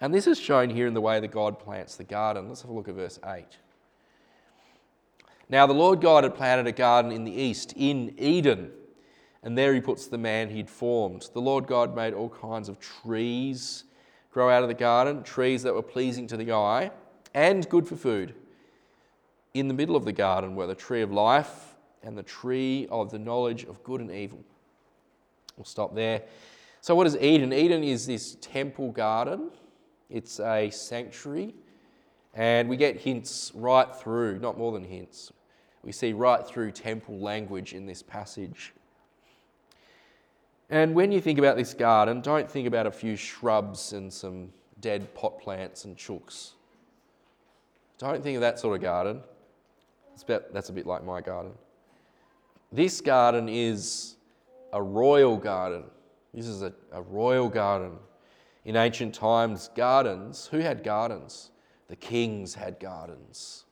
And 0.00 0.12
this 0.12 0.26
is 0.26 0.40
shown 0.40 0.70
here 0.70 0.88
in 0.88 0.94
the 0.94 1.00
way 1.00 1.20
that 1.20 1.30
God 1.30 1.60
plants 1.60 1.94
the 1.94 2.04
garden. 2.04 2.48
Let's 2.48 2.62
have 2.62 2.70
a 2.70 2.74
look 2.74 2.88
at 2.88 2.94
verse 2.94 3.20
8. 3.24 3.44
Now, 5.48 5.66
the 5.66 5.74
Lord 5.74 6.00
God 6.00 6.24
had 6.24 6.34
planted 6.34 6.66
a 6.66 6.72
garden 6.72 7.12
in 7.12 7.24
the 7.24 7.32
east, 7.32 7.74
in 7.76 8.14
Eden, 8.18 8.72
and 9.42 9.56
there 9.56 9.74
He 9.74 9.80
puts 9.80 10.06
the 10.06 10.18
man 10.18 10.50
He'd 10.50 10.70
formed. 10.70 11.28
The 11.32 11.40
Lord 11.40 11.66
God 11.66 11.94
made 11.94 12.14
all 12.14 12.28
kinds 12.28 12.68
of 12.68 12.78
trees 12.78 13.84
grow 14.32 14.48
out 14.48 14.62
of 14.62 14.68
the 14.68 14.74
garden, 14.74 15.22
trees 15.22 15.62
that 15.62 15.74
were 15.74 15.82
pleasing 15.82 16.26
to 16.26 16.36
the 16.36 16.52
eye 16.52 16.90
and 17.34 17.68
good 17.68 17.86
for 17.86 17.96
food. 17.96 18.34
In 19.54 19.68
the 19.68 19.74
middle 19.74 19.94
of 19.94 20.04
the 20.04 20.12
garden 20.12 20.54
were 20.54 20.66
the 20.66 20.74
tree 20.74 21.02
of 21.02 21.12
life 21.12 21.74
and 22.02 22.16
the 22.16 22.22
tree 22.22 22.88
of 22.90 23.10
the 23.10 23.18
knowledge 23.18 23.64
of 23.64 23.82
good 23.84 24.00
and 24.00 24.10
evil. 24.10 24.42
We'll 25.56 25.64
stop 25.64 25.94
there. 25.94 26.22
So, 26.80 26.94
what 26.94 27.06
is 27.06 27.16
Eden? 27.16 27.52
Eden 27.52 27.84
is 27.84 28.06
this 28.06 28.36
temple 28.40 28.90
garden, 28.90 29.50
it's 30.10 30.40
a 30.40 30.70
sanctuary, 30.70 31.54
and 32.34 32.68
we 32.68 32.76
get 32.76 32.96
hints 32.96 33.52
right 33.54 33.94
through, 33.94 34.38
not 34.40 34.58
more 34.58 34.72
than 34.72 34.82
hints. 34.82 35.30
We 35.84 35.92
see 35.92 36.12
right 36.12 36.46
through 36.46 36.72
temple 36.72 37.18
language 37.18 37.74
in 37.74 37.86
this 37.86 38.02
passage. 38.02 38.72
And 40.72 40.94
when 40.94 41.12
you 41.12 41.20
think 41.20 41.38
about 41.38 41.58
this 41.58 41.74
garden, 41.74 42.22
don't 42.22 42.50
think 42.50 42.66
about 42.66 42.86
a 42.86 42.90
few 42.90 43.14
shrubs 43.14 43.92
and 43.92 44.10
some 44.10 44.48
dead 44.80 45.14
pot 45.14 45.38
plants 45.38 45.84
and 45.84 45.98
chooks. 45.98 46.52
Don't 47.98 48.22
think 48.22 48.36
of 48.36 48.40
that 48.40 48.58
sort 48.58 48.76
of 48.76 48.82
garden. 48.82 49.20
About, 50.24 50.50
that's 50.54 50.70
a 50.70 50.72
bit 50.72 50.86
like 50.86 51.04
my 51.04 51.20
garden. 51.20 51.52
This 52.72 53.02
garden 53.02 53.50
is 53.50 54.14
a 54.72 54.82
royal 54.82 55.36
garden. 55.36 55.84
This 56.32 56.46
is 56.46 56.62
a, 56.62 56.72
a 56.90 57.02
royal 57.02 57.50
garden. 57.50 57.98
In 58.64 58.74
ancient 58.74 59.14
times, 59.14 59.68
gardens, 59.76 60.46
who 60.46 60.60
had 60.60 60.82
gardens? 60.82 61.50
The 61.88 61.96
kings 61.96 62.54
had 62.54 62.80
gardens, 62.80 63.64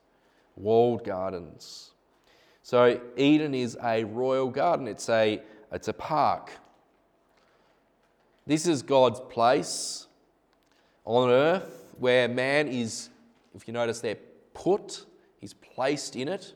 walled 0.55 1.03
gardens. 1.03 1.93
So 2.61 3.01
Eden 3.17 3.55
is 3.55 3.75
a 3.81 4.03
royal 4.03 4.51
garden. 4.51 4.87
It's 4.87 5.09
a, 5.09 5.41
it's 5.71 5.87
a 5.87 5.93
park. 5.93 6.51
This 8.45 8.67
is 8.67 8.81
God's 8.81 9.19
place 9.19 10.07
on 11.05 11.29
earth 11.29 11.89
where 11.97 12.27
man 12.27 12.67
is 12.67 13.09
if 13.55 13.67
you 13.67 13.73
notice 13.73 13.99
there, 13.99 14.17
put, 14.53 15.05
he's 15.39 15.53
placed 15.53 16.15
in 16.15 16.27
it 16.27 16.53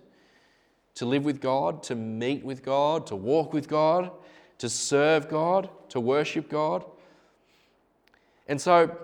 to 0.95 1.05
live 1.05 1.25
with 1.25 1.41
God, 1.41 1.83
to 1.83 1.95
meet 1.95 2.43
with 2.43 2.63
God, 2.63 3.05
to 3.07 3.15
walk 3.15 3.51
with 3.51 3.67
God, 3.67 4.11
to 4.59 4.69
serve 4.69 5.27
God, 5.27 5.69
to 5.89 5.99
worship 5.99 6.49
God. 6.49 6.85
And 8.47 8.59
so 8.59 8.95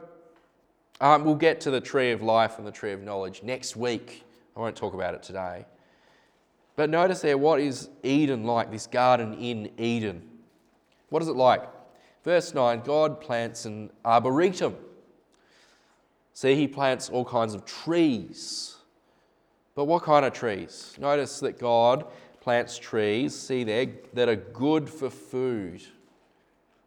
um, 1.01 1.25
we'll 1.25 1.35
get 1.35 1.59
to 1.61 1.71
the 1.71 1.81
tree 1.81 2.11
of 2.11 2.21
life 2.21 2.57
and 2.57 2.65
the 2.65 2.71
tree 2.71 2.93
of 2.93 3.01
knowledge 3.01 3.43
next 3.43 3.75
week. 3.75 4.23
I 4.55 4.59
won't 4.61 4.75
talk 4.75 4.93
about 4.93 5.13
it 5.13 5.23
today. 5.23 5.65
But 6.77 6.89
notice 6.89 7.19
there, 7.19 7.37
what 7.37 7.59
is 7.59 7.89
Eden 8.03 8.45
like, 8.45 8.71
this 8.71 8.87
garden 8.87 9.33
in 9.33 9.69
Eden? 9.77 10.21
What 11.09 11.21
is 11.21 11.27
it 11.27 11.35
like? 11.35 11.63
Verse 12.23 12.53
9 12.53 12.81
God 12.81 13.19
plants 13.19 13.65
an 13.65 13.91
arboretum. 14.05 14.75
See, 16.33 16.55
he 16.55 16.67
plants 16.67 17.09
all 17.09 17.25
kinds 17.25 17.53
of 17.53 17.65
trees. 17.65 18.77
But 19.75 19.85
what 19.85 20.03
kind 20.03 20.25
of 20.25 20.33
trees? 20.33 20.95
Notice 20.99 21.39
that 21.39 21.59
God 21.59 22.05
plants 22.41 22.77
trees, 22.77 23.35
see 23.37 23.63
there, 23.63 23.87
that 24.13 24.27
are 24.27 24.35
good 24.35 24.89
for 24.89 25.09
food. 25.09 25.83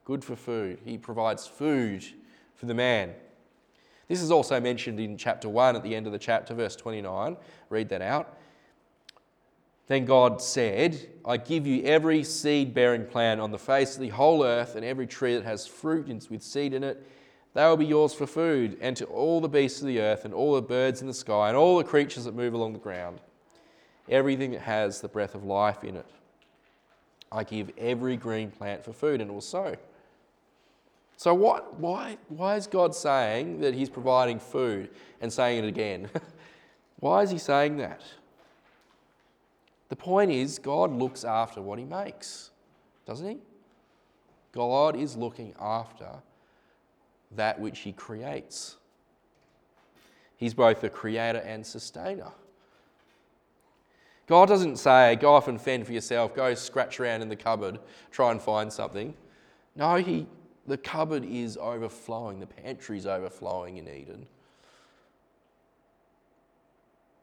Good 0.05 0.25
for 0.25 0.37
food. 0.37 0.81
He 0.85 0.99
provides 0.99 1.47
food 1.47 2.05
for 2.55 2.67
the 2.67 2.75
man. 2.75 3.15
This 4.09 4.21
is 4.21 4.31
also 4.31 4.61
mentioned 4.61 5.01
in 5.01 5.17
chapter 5.17 5.49
1 5.49 5.77
at 5.77 5.83
the 5.83 5.95
end 5.95 6.07
of 6.07 6.13
the 6.13 6.19
chapter, 6.19 6.53
verse 6.53 6.77
29. 6.77 7.37
Read 7.71 7.89
that 7.89 8.03
out. 8.03 8.37
Then 9.87 10.07
God 10.07 10.41
said, 10.41 11.09
I 11.25 11.37
give 11.37 11.67
you 11.67 11.83
every 11.85 12.25
seed 12.25 12.73
bearing 12.73 13.05
plant 13.05 13.41
on 13.41 13.51
the 13.51 13.59
face 13.59 13.97
of 13.97 14.01
the 14.01 14.09
whole 14.09 14.45
earth, 14.45 14.77
and 14.77 14.85
every 14.85 15.07
tree 15.07 15.35
that 15.35 15.45
has 15.45 15.67
fruit 15.67 16.09
with 16.31 16.43
seed 16.43 16.73
in 16.73 16.83
it. 16.83 17.07
They 17.53 17.65
will 17.65 17.77
be 17.77 17.87
yours 17.87 18.15
for 18.15 18.27
food, 18.27 18.79
and 18.81 18.97
to 18.97 19.05
all 19.05 19.41
the 19.41 19.49
beasts 19.49 19.81
of 19.81 19.87
the 19.87 20.01
earth, 20.01 20.25
and 20.25 20.33
all 20.33 20.55
the 20.55 20.63
birds 20.63 21.03
in 21.03 21.07
the 21.07 21.15
sky, 21.15 21.49
and 21.49 21.57
all 21.57 21.79
the 21.79 21.85
creatures 21.85 22.25
that 22.25 22.35
move 22.35 22.55
along 22.55 22.73
the 22.73 22.79
ground, 22.79 23.21
everything 24.09 24.53
that 24.53 24.63
has 24.63 25.01
the 25.01 25.09
breath 25.09 25.35
of 25.35 25.45
life 25.45 25.85
in 25.85 25.97
it. 25.97 26.07
I 27.31 27.45
give 27.45 27.71
every 27.79 28.17
green 28.17 28.51
plant 28.51 28.85
for 28.85 28.93
food, 28.93 29.21
and 29.21 29.31
it 29.31 29.35
was 29.35 29.47
so. 29.47 29.77
So, 31.17 31.33
what, 31.35 31.79
why, 31.79 32.19
why 32.29 32.57
is 32.57 32.67
God 32.67 32.95
saying 32.95 33.61
that 33.61 33.75
He's 33.75 33.91
providing 33.91 34.41
food 34.41 34.91
and 35.21 35.33
saying 35.33 35.65
it 35.65 35.69
again? 35.69 36.11
why 37.01 37.23
is 37.23 37.31
He 37.31 37.39
saying 37.39 37.77
that? 37.77 38.03
The 39.89 39.97
point 39.97 40.31
is, 40.31 40.59
God 40.59 40.93
looks 40.93 41.25
after 41.25 41.61
what 41.61 41.79
He 41.79 41.85
makes, 41.85 42.51
doesn't 43.07 43.29
He? 43.29 43.39
God 44.53 44.97
is 44.97 45.17
looking 45.17 45.55
after 45.61 46.09
that 47.33 47.61
which 47.61 47.81
He 47.81 47.93
creates. 47.93 48.77
He's 50.37 50.55
both 50.55 50.81
the 50.81 50.91
creator 50.91 51.39
and 51.39 51.65
sustainer. 51.65 52.33
God 54.27 54.49
doesn't 54.49 54.77
say, 54.77 55.17
go 55.17 55.35
off 55.35 55.49
and 55.49 55.61
fend 55.61 55.87
for 55.87 55.93
yourself, 55.93 56.35
go 56.35 56.55
scratch 56.55 56.99
around 56.99 57.23
in 57.23 57.29
the 57.29 57.37
cupboard, 57.37 57.79
try 58.11 58.31
and 58.31 58.41
find 58.41 58.73
something. 58.73 59.15
No, 59.77 59.97
he, 59.97 60.27
the 60.67 60.79
cupboard 60.79 61.25
is 61.25 61.59
overflowing, 61.59 62.41
the 62.41 62.47
pantry 62.47 62.97
is 62.97 63.07
overflowing 63.07 63.77
in 63.77 63.87
Eden. 63.87 64.27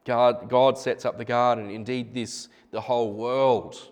God, 0.05 0.49
God 0.49 0.77
sets 0.77 1.05
up 1.05 1.17
the 1.17 1.25
garden, 1.25 1.69
indeed, 1.69 2.13
this, 2.13 2.47
the 2.71 2.81
whole 2.81 3.13
world, 3.13 3.91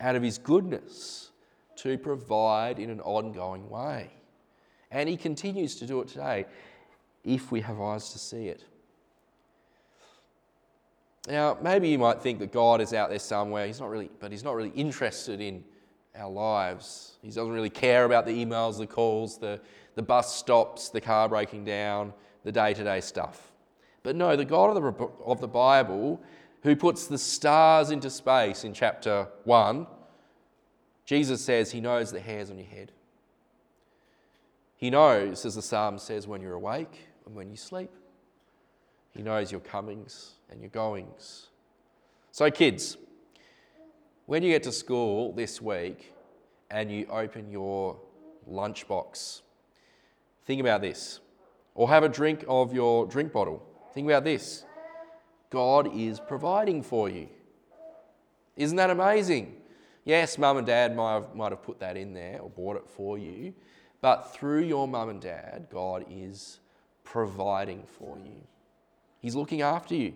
out 0.00 0.16
of 0.16 0.22
His 0.22 0.38
goodness 0.38 1.30
to 1.76 1.98
provide 1.98 2.78
in 2.78 2.90
an 2.90 3.00
ongoing 3.00 3.68
way. 3.68 4.10
And 4.90 5.08
He 5.08 5.16
continues 5.16 5.76
to 5.76 5.86
do 5.86 6.00
it 6.00 6.08
today 6.08 6.46
if 7.24 7.52
we 7.52 7.60
have 7.60 7.80
eyes 7.80 8.12
to 8.12 8.18
see 8.18 8.48
it. 8.48 8.64
Now, 11.28 11.56
maybe 11.62 11.88
you 11.88 11.98
might 11.98 12.20
think 12.20 12.40
that 12.40 12.50
God 12.50 12.80
is 12.80 12.92
out 12.92 13.10
there 13.10 13.18
somewhere, 13.18 13.66
he's 13.66 13.78
not 13.78 13.90
really, 13.90 14.10
but 14.18 14.32
He's 14.32 14.42
not 14.42 14.56
really 14.56 14.70
interested 14.70 15.40
in 15.40 15.62
our 16.16 16.30
lives. 16.30 17.16
He 17.22 17.28
doesn't 17.28 17.50
really 17.50 17.70
care 17.70 18.04
about 18.04 18.26
the 18.26 18.44
emails, 18.44 18.78
the 18.78 18.86
calls, 18.86 19.38
the, 19.38 19.60
the 19.94 20.02
bus 20.02 20.34
stops, 20.34 20.88
the 20.88 21.00
car 21.00 21.28
breaking 21.28 21.64
down, 21.64 22.12
the 22.44 22.52
day 22.52 22.74
to 22.74 22.84
day 22.84 23.00
stuff. 23.00 23.51
But 24.02 24.16
no, 24.16 24.36
the 24.36 24.44
God 24.44 24.76
of 24.76 24.82
the, 24.82 25.08
of 25.24 25.40
the 25.40 25.48
Bible, 25.48 26.20
who 26.62 26.76
puts 26.76 27.06
the 27.06 27.18
stars 27.18 27.90
into 27.90 28.10
space 28.10 28.64
in 28.64 28.72
chapter 28.72 29.28
1, 29.44 29.86
Jesus 31.04 31.40
says 31.40 31.70
he 31.70 31.80
knows 31.80 32.12
the 32.12 32.20
hairs 32.20 32.50
on 32.50 32.58
your 32.58 32.66
head. 32.66 32.92
He 34.76 34.90
knows, 34.90 35.44
as 35.44 35.54
the 35.54 35.62
psalm 35.62 35.98
says, 35.98 36.26
when 36.26 36.40
you're 36.40 36.54
awake 36.54 37.06
and 37.26 37.34
when 37.34 37.50
you 37.50 37.56
sleep. 37.56 37.90
He 39.10 39.22
knows 39.22 39.52
your 39.52 39.60
comings 39.60 40.32
and 40.50 40.60
your 40.60 40.70
goings. 40.70 41.48
So, 42.30 42.50
kids, 42.50 42.96
when 44.26 44.42
you 44.42 44.50
get 44.50 44.62
to 44.64 44.72
school 44.72 45.32
this 45.32 45.60
week 45.60 46.12
and 46.70 46.90
you 46.90 47.06
open 47.06 47.50
your 47.50 47.98
lunchbox, 48.50 49.42
think 50.46 50.60
about 50.60 50.80
this. 50.80 51.20
Or 51.74 51.88
have 51.88 52.02
a 52.02 52.08
drink 52.08 52.44
of 52.48 52.72
your 52.74 53.06
drink 53.06 53.32
bottle. 53.32 53.62
Think 53.94 54.08
about 54.08 54.24
this 54.24 54.64
God 55.50 55.94
is 55.94 56.20
providing 56.20 56.82
for 56.82 57.08
you. 57.08 57.28
Isn't 58.56 58.76
that 58.76 58.90
amazing? 58.90 59.56
Yes, 60.04 60.36
mum 60.36 60.56
and 60.56 60.66
dad 60.66 60.96
might 60.96 61.14
have, 61.14 61.34
might 61.34 61.52
have 61.52 61.62
put 61.62 61.78
that 61.80 61.96
in 61.96 62.12
there 62.12 62.40
or 62.40 62.50
bought 62.50 62.76
it 62.76 62.88
for 62.88 63.18
you, 63.18 63.54
but 64.00 64.34
through 64.34 64.62
your 64.62 64.88
mum 64.88 65.10
and 65.10 65.20
dad, 65.20 65.68
God 65.70 66.04
is 66.10 66.58
providing 67.04 67.84
for 67.98 68.18
you. 68.18 68.42
He's 69.20 69.36
looking 69.36 69.62
after 69.62 69.94
you. 69.94 70.14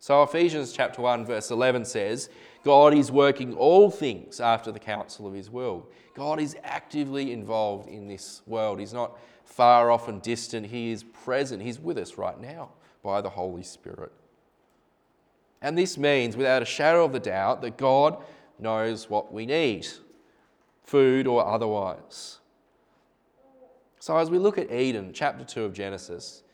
So, 0.00 0.22
Ephesians 0.22 0.72
chapter 0.72 1.02
1, 1.02 1.26
verse 1.26 1.50
11 1.50 1.84
says, 1.84 2.30
God 2.64 2.94
is 2.94 3.10
working 3.10 3.54
all 3.54 3.90
things 3.90 4.40
after 4.40 4.70
the 4.70 4.78
counsel 4.78 5.26
of 5.26 5.34
his 5.34 5.50
will. 5.50 5.88
God 6.14 6.40
is 6.40 6.56
actively 6.62 7.32
involved 7.32 7.88
in 7.88 8.06
this 8.06 8.42
world. 8.46 8.78
He's 8.78 8.92
not 8.92 9.18
far 9.44 9.90
off 9.90 10.08
and 10.08 10.22
distant. 10.22 10.66
He 10.66 10.90
is 10.90 11.02
present. 11.02 11.62
He's 11.62 11.80
with 11.80 11.98
us 11.98 12.16
right 12.16 12.40
now 12.40 12.70
by 13.02 13.20
the 13.20 13.30
Holy 13.30 13.62
Spirit. 13.62 14.12
And 15.60 15.76
this 15.76 15.98
means, 15.98 16.36
without 16.36 16.62
a 16.62 16.66
shadow 16.66 17.04
of 17.04 17.14
a 17.14 17.20
doubt, 17.20 17.62
that 17.62 17.76
God 17.76 18.22
knows 18.58 19.10
what 19.10 19.32
we 19.32 19.46
need, 19.46 19.86
food 20.84 21.26
or 21.26 21.44
otherwise. 21.44 22.38
So, 23.98 24.16
as 24.16 24.30
we 24.30 24.38
look 24.38 24.58
at 24.58 24.70
Eden, 24.72 25.10
chapter 25.12 25.44
2 25.44 25.64
of 25.64 25.72
Genesis, 25.72 26.44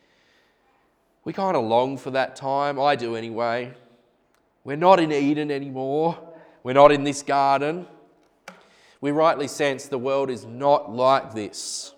we 1.25 1.33
kind 1.33 1.57
of 1.57 1.65
long 1.65 1.97
for 1.97 2.11
that 2.11 2.37
time. 2.37 2.79
I 2.79 2.95
do 2.95 3.15
anyway. 3.17 3.73
We're 4.63 4.77
not 4.77 5.01
in 5.01 5.11
Eden 5.11 5.51
anymore. 5.51 6.17
We're 6.63 6.73
not 6.73 6.91
in 6.93 7.03
this 7.03 7.21
garden. 7.21 7.85
We 9.01 9.11
rightly 9.11 9.49
sense 9.49 9.87
the 9.87 9.97
world 9.97 10.29
is 10.29 10.45
not 10.45 10.91
like 10.91 11.33
this 11.33 11.95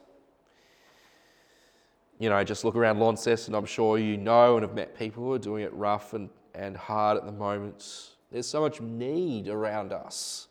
you 2.19 2.29
know, 2.29 2.43
just 2.43 2.63
look 2.65 2.75
around 2.75 2.99
Launceston, 2.99 3.53
I'm 3.53 3.65
sure 3.65 3.99
you 3.99 4.17
know 4.17 4.57
and 4.57 4.63
have 4.63 4.73
met 4.73 4.97
people 4.97 5.23
who 5.23 5.33
are 5.33 5.39
doing 5.39 5.63
it 5.63 5.73
rough 5.73 6.13
and, 6.13 6.29
and 6.55 6.75
hard 6.75 7.17
at 7.17 7.25
the 7.25 7.31
moment. 7.31 8.11
There's 8.31 8.47
so 8.47 8.61
much 8.61 8.81
need 8.81 9.47
around 9.47 9.93
us. 9.93 10.47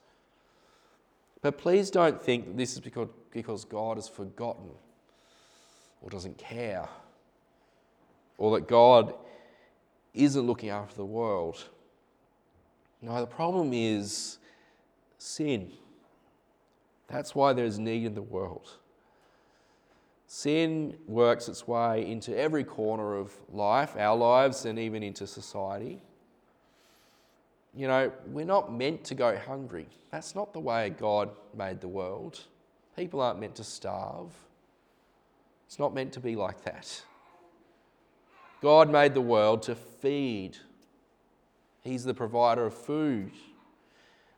But 1.43 1.59
please 1.59 1.91
don't 1.91 2.23
think 2.23 2.47
that 2.47 2.57
this 2.57 2.75
is 2.75 2.81
because, 2.81 3.09
because 3.31 3.65
God 3.65 3.97
has 3.97 4.09
forgotten 4.09 4.71
or 6.01 6.11
doesn't 6.11 6.39
care 6.39 6.89
or 8.39 8.59
that 8.59 8.69
God 8.69 9.15
isn't 10.15 10.47
looking 10.47 10.71
after 10.71 10.97
the 10.97 11.05
world. 11.05 11.65
No, 13.03 13.21
the 13.21 13.27
problem 13.27 13.73
is 13.73 14.39
sin. 15.19 15.73
That's 17.09 17.35
why 17.35 17.53
there's 17.53 17.79
need 17.79 18.05
in 18.05 18.15
the 18.15 18.23
world. 18.23 18.69
Sin 20.27 20.97
works 21.07 21.49
its 21.49 21.69
way 21.69 22.11
into 22.11 22.37
every 22.37 22.65
corner 22.65 23.15
of 23.15 23.33
life, 23.53 23.95
our 23.97 24.17
lives, 24.17 24.65
and 24.65 24.79
even 24.79 25.03
into 25.03 25.27
society. 25.27 26.03
You 27.75 27.87
know, 27.87 28.11
we're 28.27 28.47
not 28.47 28.73
meant 28.73 29.05
to 29.05 29.15
go 29.15 29.39
hungry. 29.39 29.87
That's 30.11 30.35
not 30.35 30.53
the 30.53 30.61
way 30.61 30.91
God 30.91 31.31
made 31.57 31.81
the 31.81 31.89
world. 31.89 32.41
People 32.97 33.21
aren't 33.21 33.39
meant 33.39 33.55
to 33.57 33.65
starve. 33.65 34.33
It's 35.67 35.79
not 35.79 35.95
meant 35.95 36.13
to 36.15 36.21
be 36.21 36.35
like 36.35 36.65
that. 36.65 37.03
God 38.63 38.91
made 38.91 39.15
the 39.15 39.21
world 39.21 39.63
to 39.65 39.75
feed, 39.75 40.57
He's 41.83 42.05
the 42.05 42.15
provider 42.15 42.67
of 42.67 42.75
food. 42.75 43.31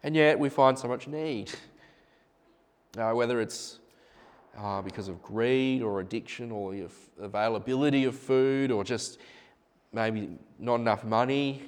And 0.02 0.14
yet 0.14 0.38
we 0.38 0.48
find 0.48 0.78
so 0.78 0.86
much 0.86 1.08
need. 1.08 1.50
Uh, 2.96 3.12
whether 3.12 3.40
it's 3.40 3.80
uh, 4.56 4.82
because 4.82 5.08
of 5.08 5.22
greed 5.22 5.82
or 5.82 6.00
addiction 6.00 6.50
or 6.50 6.72
the 6.72 6.88
availability 7.20 8.04
of 8.04 8.16
food 8.16 8.70
or 8.70 8.82
just 8.84 9.18
maybe 9.92 10.30
not 10.58 10.76
enough 10.76 11.04
money. 11.04 11.62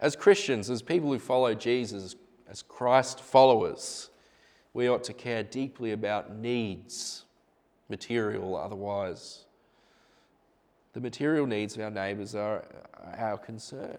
As 0.00 0.16
Christians, 0.16 0.68
as 0.68 0.82
people 0.82 1.12
who 1.12 1.18
follow 1.18 1.54
Jesus, 1.54 2.16
as 2.48 2.62
Christ 2.62 3.20
followers, 3.20 4.10
we 4.74 4.88
ought 4.88 5.04
to 5.04 5.12
care 5.12 5.42
deeply 5.42 5.92
about 5.92 6.34
needs, 6.34 7.24
material 7.88 8.56
otherwise. 8.56 9.44
The 10.92 11.00
material 11.00 11.46
needs 11.46 11.74
of 11.76 11.82
our 11.82 11.90
neighbours 11.90 12.34
are 12.34 12.64
our 13.16 13.38
concern. 13.38 13.98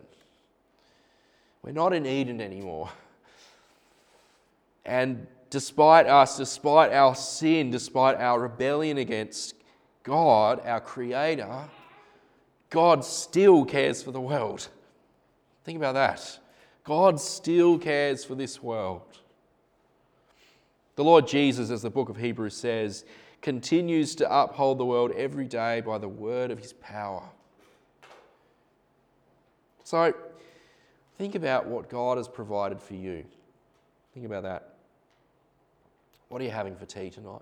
We're 1.64 1.72
not 1.72 1.94
in 1.94 2.06
Eden 2.06 2.42
anymore. 2.42 2.90
And 4.86 5.28
despite 5.50 6.08
us, 6.08 6.38
despite 6.38 6.92
our 6.92 7.16
sin, 7.16 7.72
despite 7.72 8.18
our 8.18 8.40
rebellion 8.40 8.98
against 8.98 9.56
God, 10.04 10.62
our 10.66 10.82
Creator, 10.82 11.70
God 12.70 13.06
still 13.06 13.64
cares 13.66 14.04
for 14.04 14.12
the 14.12 14.22
world. 14.22 14.68
Think 15.64 15.78
about 15.78 15.94
that. 15.94 16.40
God 16.84 17.20
still 17.20 17.78
cares 17.78 18.26
for 18.26 18.36
this 18.36 18.62
world. 18.62 19.20
The 20.96 21.04
Lord 21.04 21.28
Jesus, 21.28 21.70
as 21.70 21.82
the 21.82 21.90
book 21.90 22.10
of 22.10 22.18
Hebrews 22.18 22.56
says, 22.56 23.06
continues 23.44 24.16
to 24.16 24.36
uphold 24.36 24.80
the 24.80 24.86
world 24.86 25.12
every 25.12 25.46
day 25.46 25.82
by 25.82 25.98
the 25.98 26.08
word 26.08 26.50
of 26.50 26.58
his 26.58 26.72
power. 26.74 27.22
So, 29.84 30.14
think 31.18 31.36
about 31.36 31.68
what 31.68 31.90
God 31.90 32.18
has 32.18 32.30
provided 32.30 32.82
for 32.82 32.94
you. 32.96 33.26
Think 34.14 34.26
about 34.26 34.44
that. 34.44 34.76
What 36.30 36.42
are 36.42 36.46
you 36.46 36.52
having 36.52 36.76
for 36.76 36.86
tea 36.86 37.10
tonight? 37.10 37.42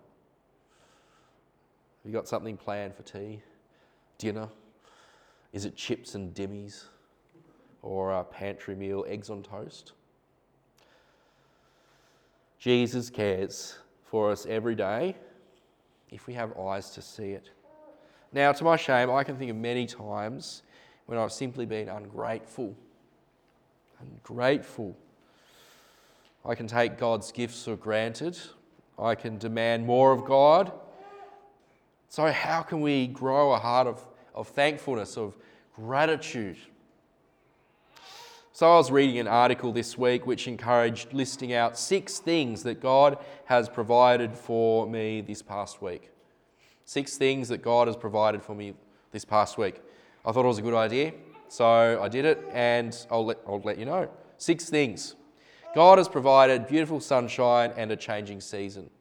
Have 2.03 2.11
you 2.11 2.11
got 2.11 2.27
something 2.27 2.57
planned 2.57 2.95
for 2.95 3.03
tea? 3.03 3.39
Dinner? 4.17 4.49
Is 5.53 5.65
it 5.65 5.75
chips 5.75 6.15
and 6.15 6.33
dimmies? 6.33 6.85
Or 7.83 8.11
a 8.11 8.23
pantry 8.23 8.75
meal, 8.75 9.05
eggs 9.07 9.29
on 9.29 9.43
toast? 9.43 9.93
Jesus 12.57 13.11
cares 13.11 13.77
for 14.03 14.31
us 14.31 14.47
every 14.47 14.75
day 14.75 15.15
if 16.11 16.27
we 16.27 16.33
have 16.33 16.57
eyes 16.57 16.91
to 16.91 17.01
see 17.01 17.31
it. 17.31 17.49
Now, 18.33 18.51
to 18.51 18.63
my 18.63 18.77
shame, 18.77 19.09
I 19.09 19.23
can 19.23 19.35
think 19.37 19.51
of 19.51 19.57
many 19.57 19.85
times 19.85 20.63
when 21.05 21.17
I've 21.17 21.31
simply 21.31 21.65
been 21.65 21.89
ungrateful. 21.89 22.75
Ungrateful. 23.99 24.95
I 26.45 26.55
can 26.55 26.67
take 26.67 26.97
God's 26.97 27.31
gifts 27.31 27.65
for 27.65 27.75
granted. 27.75 28.37
I 28.97 29.15
can 29.15 29.37
demand 29.37 29.85
more 29.85 30.11
of 30.11 30.25
God. 30.25 30.71
So, 32.09 32.29
how 32.31 32.61
can 32.61 32.81
we 32.81 33.07
grow 33.07 33.53
a 33.53 33.57
heart 33.57 33.87
of, 33.87 34.05
of 34.35 34.47
thankfulness, 34.47 35.17
of 35.17 35.35
gratitude? 35.75 36.57
So, 38.61 38.71
I 38.71 38.75
was 38.75 38.91
reading 38.91 39.17
an 39.17 39.27
article 39.27 39.71
this 39.71 39.97
week 39.97 40.27
which 40.27 40.47
encouraged 40.47 41.13
listing 41.13 41.51
out 41.51 41.79
six 41.79 42.19
things 42.19 42.61
that 42.61 42.79
God 42.79 43.17
has 43.45 43.67
provided 43.67 44.35
for 44.35 44.85
me 44.85 45.21
this 45.21 45.41
past 45.41 45.81
week. 45.81 46.11
Six 46.85 47.17
things 47.17 47.47
that 47.47 47.63
God 47.63 47.87
has 47.87 47.97
provided 47.97 48.43
for 48.43 48.53
me 48.53 48.75
this 49.11 49.25
past 49.25 49.57
week. 49.57 49.81
I 50.23 50.31
thought 50.31 50.45
it 50.45 50.47
was 50.47 50.59
a 50.59 50.61
good 50.61 50.75
idea, 50.75 51.13
so 51.47 51.99
I 51.99 52.07
did 52.07 52.23
it, 52.23 52.47
and 52.53 52.95
I'll 53.09 53.25
let, 53.25 53.39
I'll 53.47 53.61
let 53.61 53.79
you 53.79 53.85
know. 53.85 54.11
Six 54.37 54.69
things. 54.69 55.15
God 55.73 55.97
has 55.97 56.07
provided 56.07 56.67
beautiful 56.67 56.99
sunshine 56.99 57.73
and 57.75 57.91
a 57.91 57.95
changing 57.95 58.41
season. 58.41 58.91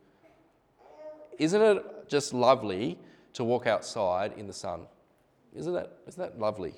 Isn't 1.39 1.61
it 1.61 2.09
just 2.09 2.33
lovely 2.33 2.99
to 3.35 3.45
walk 3.45 3.67
outside 3.67 4.33
in 4.39 4.47
the 4.47 4.55
sun? 4.55 4.87
Isn't 5.55 5.75
that, 5.75 5.99
isn't 6.07 6.23
that 6.23 6.41
lovely? 6.41 6.73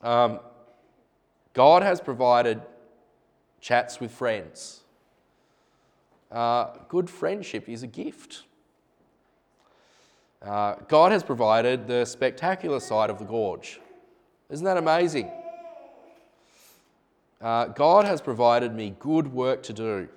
Um, 0.00 0.40
God 1.54 1.82
has 1.82 2.00
provided 2.00 2.60
chats 3.60 4.00
with 4.00 4.10
friends. 4.10 4.82
Uh, 6.30 6.72
good 6.88 7.08
friendship 7.08 7.68
is 7.68 7.82
a 7.82 7.86
gift. 7.86 8.42
Uh, 10.42 10.74
God 10.88 11.12
has 11.12 11.22
provided 11.22 11.86
the 11.86 12.04
spectacular 12.04 12.80
side 12.80 13.08
of 13.08 13.18
the 13.18 13.24
gorge. 13.24 13.80
Isn't 14.50 14.64
that 14.64 14.76
amazing? 14.76 15.30
Uh, 17.40 17.66
God 17.66 18.04
has 18.04 18.20
provided 18.20 18.74
me 18.74 18.94
good 18.98 19.32
work 19.32 19.62
to 19.64 19.72
do. 19.72 20.08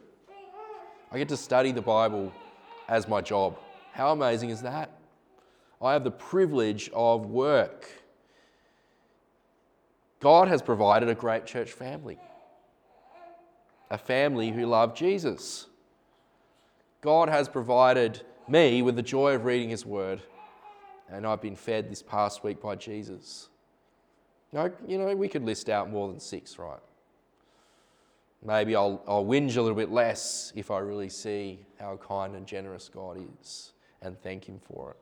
I 1.12 1.18
get 1.18 1.30
to 1.30 1.38
study 1.38 1.72
the 1.72 1.82
Bible 1.82 2.34
as 2.90 3.08
my 3.08 3.22
job. 3.22 3.58
How 3.94 4.12
amazing 4.12 4.50
is 4.50 4.62
that? 4.64 4.92
I 5.82 5.94
have 5.94 6.04
the 6.04 6.12
privilege 6.12 6.90
of 6.94 7.28
work. 7.28 7.90
God 10.20 10.48
has 10.48 10.62
provided 10.62 11.10
a 11.10 11.16
great 11.16 11.46
church 11.46 11.72
family, 11.72 12.18
a 13.90 13.98
family 13.98 14.50
who 14.50 14.66
love 14.66 14.96
Jesus. 14.96 15.68
God 17.02 17.30
has 17.30 17.48
provided 17.48 18.22
me 18.48 18.82
with 18.82 18.96
the 18.96 19.04
joy 19.04 19.36
of 19.36 19.46
reading 19.46 19.70
His 19.70 19.86
Word, 19.86 20.22
and 21.10 21.26
I've 21.26 21.42
been 21.42 21.56
fed 21.56 21.90
this 21.90 22.02
past 22.02 22.44
week 22.44 22.62
by 22.62 22.76
Jesus. 22.76 23.50
You 24.52 24.60
know, 24.60 24.72
you 24.88 24.98
know 24.98 25.16
we 25.16 25.28
could 25.28 25.44
list 25.44 25.70
out 25.70 25.90
more 25.90 26.08
than 26.08 26.20
six, 26.20 26.58
right? 26.58 26.80
Maybe 28.44 28.76
I'll, 28.76 29.04
I'll 29.08 29.26
whinge 29.26 29.58
a 29.58 29.62
little 29.62 29.78
bit 29.78 29.92
less 29.92 30.54
if 30.56 30.72
I 30.72 30.80
really 30.80 31.10
see 31.10 31.60
how 31.80 31.98
kind 31.98 32.36
and 32.36 32.46
generous 32.46 32.90
God 32.90 33.20
is 33.42 33.74
and 34.02 34.20
thank 34.22 34.46
Him 34.46 34.60
for 34.60 34.92
it. 34.92 34.98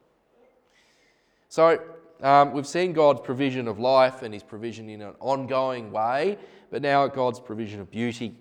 So, 1.49 1.79
um, 2.21 2.53
we've 2.53 2.67
seen 2.67 2.93
God's 2.93 3.21
provision 3.21 3.67
of 3.67 3.79
life 3.79 4.21
and 4.21 4.33
His 4.33 4.43
provision 4.43 4.89
in 4.89 5.01
an 5.01 5.13
ongoing 5.19 5.91
way, 5.91 6.37
but 6.71 6.81
now 6.81 7.07
God's 7.07 7.39
provision 7.39 7.79
of 7.81 7.91
beauty. 7.91 8.35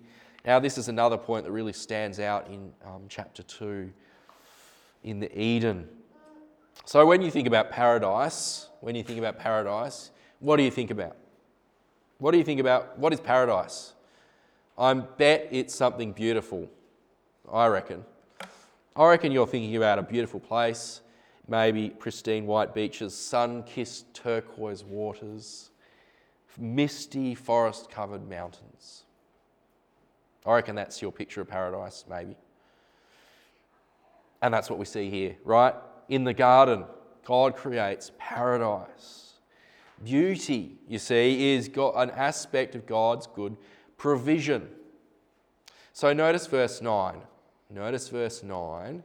Now, 0.45 0.59
this 0.59 0.77
is 0.77 0.87
another 0.87 1.17
point 1.17 1.45
that 1.45 1.51
really 1.51 1.73
stands 1.73 2.19
out 2.19 2.47
in 2.47 2.71
um, 2.85 3.05
chapter 3.09 3.43
2 3.43 3.91
in 5.03 5.19
the 5.19 5.39
Eden. 5.39 5.87
So, 6.85 7.05
when 7.05 7.21
you 7.21 7.31
think 7.31 7.47
about 7.47 7.71
paradise, 7.71 8.69
when 8.81 8.95
you 8.95 9.03
think 9.03 9.17
about 9.17 9.39
paradise, 9.39 10.11
what 10.39 10.57
do 10.57 10.63
you 10.63 10.71
think 10.71 10.91
about? 10.91 11.17
What 12.19 12.31
do 12.31 12.37
you 12.37 12.43
think 12.43 12.59
about? 12.59 12.97
What 12.99 13.11
is 13.11 13.19
paradise? 13.19 13.93
I 14.77 14.93
bet 14.93 15.47
it's 15.51 15.73
something 15.73 16.11
beautiful, 16.11 16.69
I 17.51 17.67
reckon. 17.67 18.03
I 18.95 19.07
reckon 19.07 19.31
you're 19.31 19.47
thinking 19.47 19.75
about 19.75 19.99
a 19.99 20.03
beautiful 20.03 20.39
place, 20.39 21.01
maybe 21.47 21.89
pristine 21.89 22.45
white 22.45 22.73
beaches, 22.73 23.15
sun 23.15 23.63
kissed 23.63 24.13
turquoise 24.13 24.83
waters, 24.83 25.69
misty 26.57 27.35
forest 27.35 27.89
covered 27.89 28.27
mountains. 28.27 29.03
I 30.45 30.55
reckon 30.55 30.75
that's 30.75 31.01
your 31.01 31.11
picture 31.11 31.41
of 31.41 31.47
paradise, 31.47 32.05
maybe. 32.09 32.35
And 34.41 34.53
that's 34.53 34.69
what 34.69 34.77
we 34.77 34.85
see 34.85 35.09
here, 35.09 35.35
right? 35.43 35.73
In 36.07 36.23
the 36.23 36.33
garden, 36.33 36.85
God 37.25 37.55
creates 37.55 38.11
paradise. 38.19 39.33
Beauty, 40.03 40.77
you 40.87 40.99
see, 40.99 41.53
is 41.53 41.67
an 41.67 42.11
aspect 42.11 42.75
of 42.75 42.85
God's 42.85 43.27
good 43.27 43.57
provision. 43.97 44.69
So 45.93 46.13
notice 46.13 46.45
verse 46.47 46.81
9. 46.81 47.21
Notice 47.71 48.09
verse 48.09 48.43
9 48.43 49.01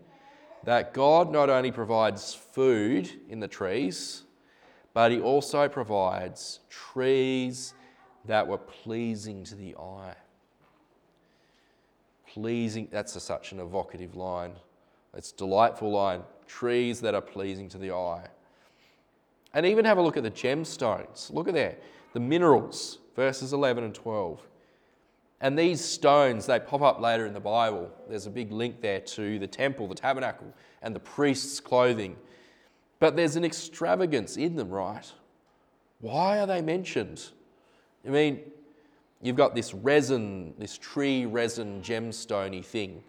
that 0.65 0.93
God 0.93 1.33
not 1.33 1.49
only 1.49 1.71
provides 1.71 2.35
food 2.35 3.11
in 3.29 3.41
the 3.41 3.49
trees, 3.49 4.23
but 4.93 5.11
He 5.11 5.21
also 5.21 5.69
provides 5.69 6.61
trees 6.69 7.75
that 8.27 8.47
were 8.47 8.59
pleasing 8.59 9.45
to 9.45 9.55
the 9.55 9.77
eye. 9.77 10.15
Pleasing, 12.27 12.89
that's 12.91 13.17
a, 13.17 13.21
such 13.21 13.53
an 13.53 13.61
evocative 13.61 14.15
line. 14.15 14.53
It's 15.15 15.33
a 15.33 15.37
delightful 15.37 15.91
line. 15.91 16.23
Trees 16.47 17.01
that 17.01 17.15
are 17.15 17.23
pleasing 17.23 17.69
to 17.71 17.79
the 17.79 17.93
eye. 17.93 18.27
And 19.53 19.67
even 19.67 19.85
have 19.85 19.99
a 19.99 20.03
look 20.03 20.17
at 20.17 20.23
the 20.23 20.31
gemstones. 20.31 21.33
Look 21.33 21.49
at 21.49 21.55
there. 21.55 21.77
The 22.13 22.21
minerals, 22.21 22.99
verses 23.17 23.53
11 23.53 23.83
and 23.83 23.95
12. 23.95 24.41
And 25.41 25.59
these 25.59 25.83
stones, 25.83 26.47
they 26.47 26.61
pop 26.61 26.83
up 26.83 27.01
later 27.01 27.27
in 27.27 27.33
the 27.33 27.41
Bible. 27.41 27.91
There's 28.09 28.27
a 28.27 28.31
big 28.31 28.53
link 28.53 28.81
there 28.83 29.01
to 29.01 29.39
the 29.39 29.47
temple, 29.47 29.89
the 29.89 29.95
tabernacle, 29.95 30.53
and 30.83 30.95
the 30.95 31.01
priest's 31.01 31.61
clothing. 31.61 32.17
But 32.99 33.17
there's 33.17 33.37
an 33.37 33.45
extravagance 33.45 34.37
in 34.37 34.57
them, 34.57 34.69
right? 34.69 35.11
Why 36.01 36.41
are 36.41 36.47
they 36.47 36.61
mentioned? 36.61 37.31
I 38.07 38.11
mean, 38.11 38.41
you've 39.23 39.37
got 39.37 39.55
this 39.55 39.73
resin, 39.73 40.55
this 40.59 40.77
tree 40.77 41.25
resin 41.25 41.81
gemstony 41.81 42.65
thing, 42.65 43.03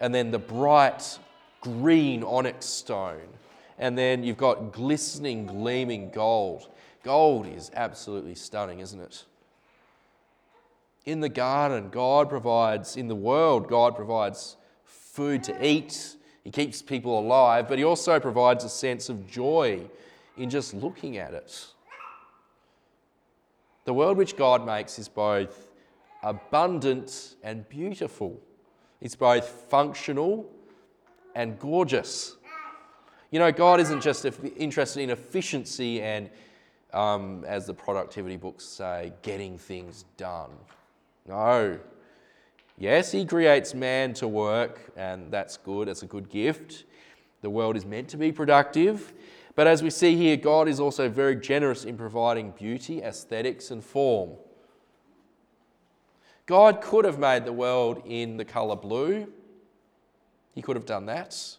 and 0.00 0.14
then 0.14 0.30
the 0.30 0.38
bright 0.38 1.18
green 1.62 2.22
onyx 2.22 2.66
stone, 2.66 3.28
and 3.78 3.96
then 3.96 4.22
you've 4.22 4.36
got 4.36 4.72
glistening, 4.72 5.46
gleaming 5.46 6.10
gold. 6.10 6.68
Gold 7.02 7.46
is 7.46 7.70
absolutely 7.74 8.34
stunning, 8.34 8.80
isn't 8.80 9.00
it? 9.00 9.24
In 11.04 11.20
the 11.20 11.28
garden, 11.28 11.90
God 11.90 12.28
provides, 12.28 12.96
in 12.96 13.08
the 13.08 13.14
world, 13.14 13.68
God 13.68 13.94
provides 13.94 14.56
food 14.84 15.44
to 15.44 15.66
eat. 15.66 16.16
He 16.44 16.50
keeps 16.50 16.80
people 16.80 17.18
alive, 17.18 17.68
but 17.68 17.78
He 17.78 17.84
also 17.84 18.18
provides 18.18 18.64
a 18.64 18.68
sense 18.68 19.08
of 19.08 19.26
joy 19.26 19.82
in 20.36 20.48
just 20.50 20.72
looking 20.74 21.18
at 21.18 21.34
it. 21.34 21.66
The 23.84 23.92
world 23.92 24.16
which 24.16 24.36
God 24.36 24.64
makes 24.64 24.98
is 24.98 25.08
both 25.08 25.70
abundant 26.22 27.36
and 27.42 27.68
beautiful, 27.68 28.40
it's 29.00 29.14
both 29.14 29.46
functional 29.46 30.50
and 31.34 31.58
gorgeous. 31.58 32.36
You 33.30 33.40
know, 33.40 33.52
God 33.52 33.80
isn't 33.80 34.00
just 34.00 34.24
interested 34.56 35.02
in 35.02 35.10
efficiency 35.10 36.00
and, 36.00 36.30
um, 36.92 37.44
as 37.46 37.66
the 37.66 37.74
productivity 37.74 38.36
books 38.36 38.64
say, 38.64 39.12
getting 39.22 39.58
things 39.58 40.04
done. 40.16 40.50
No. 41.26 41.78
Yes, 42.76 43.12
He 43.12 43.24
creates 43.24 43.74
man 43.74 44.14
to 44.14 44.28
work, 44.28 44.80
and 44.96 45.30
that's 45.30 45.56
good, 45.56 45.88
it's 45.88 46.02
a 46.02 46.06
good 46.06 46.28
gift. 46.28 46.84
The 47.40 47.50
world 47.50 47.76
is 47.76 47.84
meant 47.84 48.08
to 48.08 48.16
be 48.16 48.32
productive. 48.32 49.12
But 49.54 49.66
as 49.66 49.82
we 49.82 49.90
see 49.90 50.16
here, 50.16 50.36
God 50.36 50.66
is 50.66 50.80
also 50.80 51.08
very 51.08 51.36
generous 51.36 51.84
in 51.84 51.96
providing 51.96 52.50
beauty, 52.50 53.02
aesthetics, 53.02 53.70
and 53.70 53.84
form. 53.84 54.30
God 56.46 56.80
could 56.80 57.04
have 57.04 57.18
made 57.18 57.44
the 57.44 57.52
world 57.52 58.02
in 58.04 58.36
the 58.36 58.44
colour 58.44 58.76
blue. 58.76 59.32
He 60.52 60.62
could 60.62 60.76
have 60.76 60.86
done 60.86 61.06
that. 61.06 61.56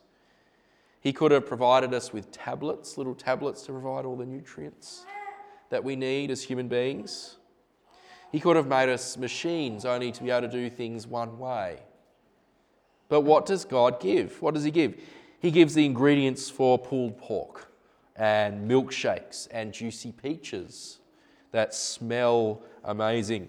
He 0.99 1.13
could 1.13 1.31
have 1.31 1.45
provided 1.45 1.93
us 1.93 2.11
with 2.11 2.31
tablets, 2.31 2.97
little 2.97 3.15
tablets 3.15 3.61
to 3.63 3.71
provide 3.71 4.05
all 4.05 4.15
the 4.15 4.25
nutrients 4.25 5.05
that 5.69 5.83
we 5.83 5.95
need 5.95 6.31
as 6.31 6.43
human 6.43 6.67
beings. 6.67 7.37
He 8.35 8.41
could 8.41 8.57
have 8.57 8.67
made 8.67 8.89
us 8.89 9.15
machines 9.15 9.85
only 9.85 10.11
to 10.11 10.21
be 10.21 10.29
able 10.29 10.49
to 10.49 10.51
do 10.51 10.69
things 10.69 11.07
one 11.07 11.39
way. 11.39 11.79
But 13.07 13.21
what 13.21 13.45
does 13.45 13.63
God 13.63 14.01
give? 14.01 14.41
What 14.41 14.55
does 14.55 14.65
He 14.65 14.71
give? 14.71 14.99
He 15.39 15.51
gives 15.51 15.73
the 15.73 15.85
ingredients 15.85 16.49
for 16.49 16.77
pulled 16.77 17.17
pork 17.17 17.71
and 18.17 18.69
milkshakes 18.69 19.47
and 19.51 19.71
juicy 19.71 20.11
peaches 20.11 20.99
that 21.53 21.73
smell 21.73 22.61
amazing. 22.83 23.47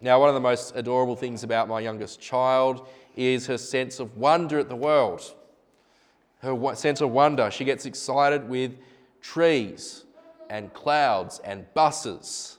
Now, 0.00 0.20
one 0.20 0.28
of 0.28 0.36
the 0.36 0.40
most 0.40 0.76
adorable 0.76 1.16
things 1.16 1.42
about 1.42 1.66
my 1.66 1.80
youngest 1.80 2.20
child 2.20 2.86
is 3.16 3.48
her 3.48 3.58
sense 3.58 3.98
of 3.98 4.16
wonder 4.16 4.60
at 4.60 4.68
the 4.68 4.76
world. 4.76 5.34
Her 6.38 6.76
sense 6.76 7.00
of 7.00 7.10
wonder. 7.10 7.50
She 7.50 7.64
gets 7.64 7.84
excited 7.84 8.48
with 8.48 8.76
trees 9.20 10.04
and 10.48 10.72
clouds 10.72 11.40
and 11.40 11.66
buses. 11.74 12.58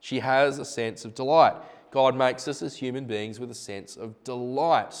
She 0.00 0.20
has 0.20 0.58
a 0.58 0.64
sense 0.64 1.04
of 1.04 1.14
delight. 1.14 1.54
God 1.90 2.16
makes 2.16 2.48
us 2.48 2.62
as 2.62 2.76
human 2.76 3.04
beings 3.04 3.38
with 3.38 3.50
a 3.50 3.54
sense 3.54 3.96
of 3.96 4.22
delight. 4.24 4.96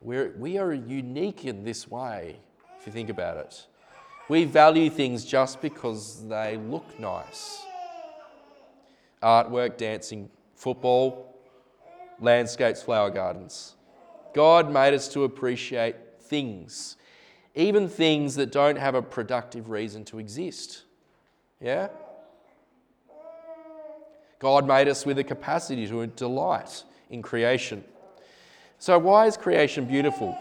We're, 0.00 0.34
we 0.38 0.58
are 0.58 0.72
unique 0.72 1.44
in 1.44 1.64
this 1.64 1.88
way, 1.88 2.36
if 2.78 2.86
you 2.86 2.92
think 2.92 3.10
about 3.10 3.36
it. 3.36 3.66
We 4.28 4.44
value 4.44 4.90
things 4.90 5.24
just 5.24 5.60
because 5.60 6.26
they 6.28 6.56
look 6.56 6.98
nice 6.98 7.62
artwork, 9.22 9.76
dancing, 9.76 10.30
football, 10.54 11.34
landscapes, 12.20 12.82
flower 12.82 13.10
gardens. 13.10 13.74
God 14.34 14.70
made 14.70 14.94
us 14.94 15.08
to 15.08 15.24
appreciate 15.24 15.96
things, 16.20 16.96
even 17.54 17.88
things 17.88 18.36
that 18.36 18.52
don't 18.52 18.78
have 18.78 18.94
a 18.94 19.02
productive 19.02 19.70
reason 19.70 20.04
to 20.06 20.18
exist. 20.18 20.84
Yeah? 21.60 21.88
God 24.38 24.66
made 24.66 24.88
us 24.88 25.04
with 25.04 25.18
a 25.18 25.24
capacity 25.24 25.86
to 25.86 26.06
delight 26.06 26.84
in 27.10 27.22
creation. 27.22 27.84
So, 28.78 28.98
why 28.98 29.26
is 29.26 29.36
creation 29.36 29.84
beautiful? 29.84 30.36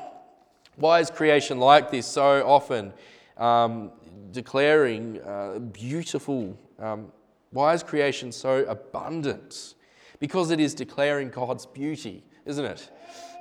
Why 0.76 1.00
is 1.00 1.10
creation 1.10 1.60
like 1.60 1.90
this 1.90 2.06
so 2.06 2.46
often 2.46 2.94
um, 3.38 3.92
declaring 4.32 5.20
uh, 5.24 5.60
beautiful 5.60 6.58
um, 6.80 7.12
why 7.52 7.74
is 7.74 7.82
creation 7.84 8.32
so 8.32 8.66
abundant? 8.66 9.76
Because 10.20 10.52
it 10.52 10.60
is 10.60 10.74
declaring 10.74 11.30
God's 11.30 11.66
beauty, 11.66 12.24
isn't 12.46 12.66
it? 12.66 12.90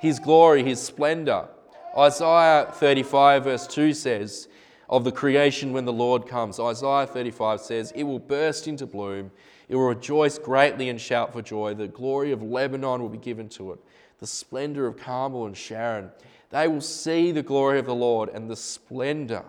His 0.01 0.19
glory, 0.19 0.63
His 0.63 0.81
splendor. 0.81 1.49
Isaiah 1.97 2.69
35, 2.73 3.45
verse 3.45 3.67
2 3.67 3.93
says, 3.95 4.49
of 4.89 5.05
the 5.05 5.13
creation 5.13 5.73
when 5.73 5.85
the 5.85 5.93
Lord 5.93 6.27
comes. 6.27 6.61
Isaiah 6.61 7.07
35 7.07 7.61
says, 7.61 7.93
It 7.97 8.05
will 8.05 8.19
burst 8.19 8.69
into 8.69 8.87
bloom, 8.87 9.31
it 9.69 9.75
will 9.75 9.89
rejoice 9.89 10.39
greatly 10.39 10.89
and 10.89 11.01
shout 11.01 11.33
for 11.33 11.43
joy. 11.43 11.75
The 11.75 11.89
glory 11.89 12.33
of 12.33 12.43
Lebanon 12.43 13.03
will 13.03 13.09
be 13.09 13.19
given 13.19 13.49
to 13.51 13.73
it, 13.73 13.81
the 14.19 14.27
splendor 14.27 14.87
of 14.87 14.97
Carmel 14.97 15.47
and 15.47 15.57
Sharon. 15.57 16.11
They 16.51 16.69
will 16.69 16.81
see 16.81 17.33
the 17.33 17.43
glory 17.43 17.79
of 17.79 17.87
the 17.87 17.95
Lord 17.95 18.29
and 18.29 18.49
the 18.49 18.57
splendor 18.57 19.45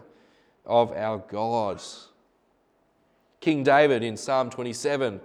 of 0.65 0.91
our 0.93 1.19
God. 1.19 1.82
King 3.39 3.63
David 3.63 4.03
in 4.03 4.17
Psalm 4.17 4.49
27 4.49 5.21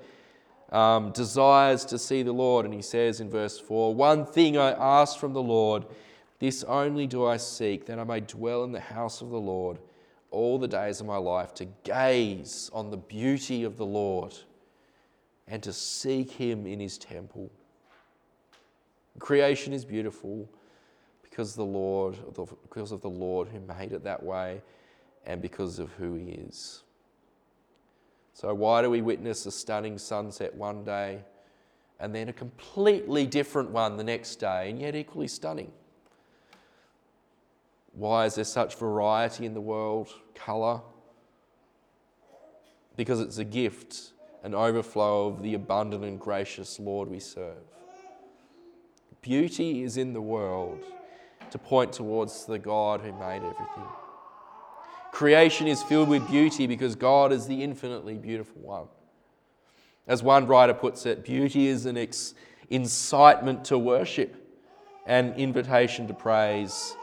um, 0.71 1.11
desires 1.13 1.85
to 1.87 1.99
see 1.99 2.23
the 2.23 2.33
Lord, 2.33 2.67
and 2.67 2.75
he 2.75 2.83
says 2.83 3.21
in 3.21 3.31
verse 3.31 3.59
4 3.59 3.95
One 3.95 4.27
thing 4.27 4.59
I 4.59 4.73
ask 4.73 5.19
from 5.19 5.33
the 5.33 5.43
Lord, 5.43 5.87
this 6.39 6.65
only 6.65 7.07
do 7.07 7.25
I 7.25 7.39
seek, 7.39 7.87
that 7.87 7.99
I 7.99 8.05
may 8.05 8.21
dwell 8.21 8.65
in 8.65 8.73
the 8.73 8.81
house 8.81 9.23
of 9.23 9.31
the 9.31 9.41
Lord 9.41 9.79
all 10.31 10.59
the 10.59 10.69
days 10.69 11.01
of 11.01 11.07
my 11.07 11.17
life, 11.17 11.55
to 11.55 11.67
gaze 11.85 12.71
on 12.73 12.91
the 12.91 12.97
beauty 12.97 13.65
of 13.65 13.77
the 13.77 13.87
Lord 13.87 14.35
and 15.53 15.63
to 15.63 15.73
seek 15.73 16.31
him 16.31 16.67
in 16.67 16.81
his 16.81 16.97
temple. 16.97 17.51
Creation 19.19 19.75
is 19.75 19.85
beautiful 19.85 20.49
because 21.23 21.55
the 21.55 21.63
Lord, 21.63 22.17
because 22.63 22.91
of 22.91 23.03
the 23.03 23.11
Lord 23.11 23.49
who 23.49 23.61
made 23.61 23.93
it 23.93 24.03
that 24.03 24.23
way 24.23 24.63
and 25.27 25.43
because 25.43 25.79
of 25.79 25.93
who 25.93 26.15
he 26.15 26.31
is. 26.31 26.85
So, 28.33 28.55
why 28.55 28.81
do 28.81 28.89
we 28.89 29.03
witness 29.03 29.45
a 29.45 29.51
stunning 29.51 29.99
sunset 29.99 30.55
one 30.55 30.85
day 30.85 31.19
and 32.01 32.15
then 32.15 32.31
a 32.31 32.33
completely 32.33 33.27
different 33.27 33.69
one 33.69 33.99
the 33.99 34.05
next 34.05 34.37
day 34.37 34.71
and 34.71 34.81
yet 34.81 34.97
equally 34.97 35.29
stunning? 35.29 35.71
Why 37.93 38.25
is 38.25 38.37
there 38.37 38.45
such 38.45 38.77
variety 38.77 39.45
in 39.45 39.53
the 39.53 39.61
world, 39.61 40.09
colour? 40.35 40.81
Because 42.97 43.21
it's 43.21 43.37
a 43.37 43.45
gift, 43.45 44.13
an 44.43 44.55
overflow 44.55 45.29
of 45.29 45.43
the 45.43 45.55
abundant 45.55 46.05
and 46.05 46.19
gracious 46.19 46.79
Lord 46.79 47.09
we 47.09 47.21
serve. 47.21 47.63
Beauty 49.21 49.83
is 49.83 49.97
in 49.97 50.13
the 50.13 50.21
world 50.21 50.81
to 51.51 51.59
point 51.59 51.93
towards 51.93 52.45
the 52.47 52.59
God 52.59 53.01
who 53.01 53.13
made 53.13 53.37
everything. 53.37 53.87
Creation 55.13 55.69
is 55.69 55.83
filled 55.83 56.09
with 56.09 56.27
beauty 56.29 56.67
because 56.67 56.97
God 56.97 57.33
is 57.33 57.47
the 57.47 57.63
infinitely 57.63 58.17
beautiful 58.17 58.63
one. 58.63 58.87
As 60.07 60.23
one 60.23 60.47
writer 60.47 60.75
puts 60.75 61.07
it, 61.07 61.25
beauty 61.25 61.69
is 61.69 61.87
an 61.87 61.97
ex- 61.97 62.35
incitement 62.71 63.65
to 63.67 63.79
worship, 63.79 64.35
an 65.07 65.35
invitation 65.35 66.09
to 66.09 66.15
praise, 66.15 66.97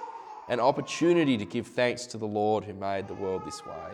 an 0.49 0.59
opportunity 0.59 1.37
to 1.37 1.45
give 1.45 1.67
thanks 1.67 2.07
to 2.07 2.17
the 2.17 2.27
Lord 2.27 2.65
who 2.65 2.73
made 2.73 3.07
the 3.07 3.13
world 3.13 3.45
this 3.45 3.65
way. 3.65 3.91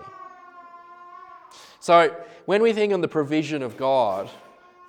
So, 1.79 2.15
when 2.45 2.61
we 2.61 2.73
think 2.73 2.93
on 2.93 3.01
the 3.01 3.07
provision 3.07 3.61
of 3.61 3.77
God 3.77 4.29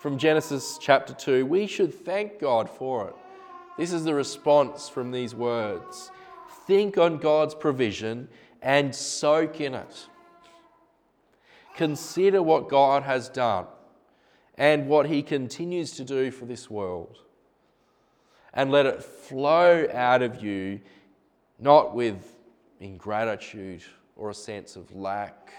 from 0.00 0.18
Genesis 0.18 0.78
chapter 0.80 1.12
2, 1.12 1.46
we 1.46 1.66
should 1.66 1.92
thank 1.92 2.38
God 2.38 2.68
for 2.70 3.08
it. 3.08 3.14
This 3.76 3.92
is 3.92 4.04
the 4.04 4.14
response 4.14 4.88
from 4.88 5.10
these 5.10 5.34
words. 5.34 6.10
Think 6.66 6.96
on 6.98 7.18
God's 7.18 7.54
provision 7.54 8.28
and 8.62 8.94
soak 8.94 9.60
in 9.60 9.74
it. 9.74 10.06
Consider 11.76 12.42
what 12.42 12.68
God 12.68 13.02
has 13.02 13.28
done 13.28 13.66
and 14.56 14.88
what 14.88 15.06
He 15.06 15.22
continues 15.22 15.92
to 15.92 16.04
do 16.04 16.30
for 16.30 16.46
this 16.46 16.70
world. 16.70 17.18
And 18.54 18.70
let 18.70 18.86
it 18.86 19.02
flow 19.02 19.86
out 19.92 20.22
of 20.22 20.42
you, 20.42 20.80
not 21.58 21.94
with 21.94 22.34
ingratitude 22.80 23.82
or 24.16 24.30
a 24.30 24.34
sense 24.34 24.76
of 24.76 24.94
lack, 24.96 25.52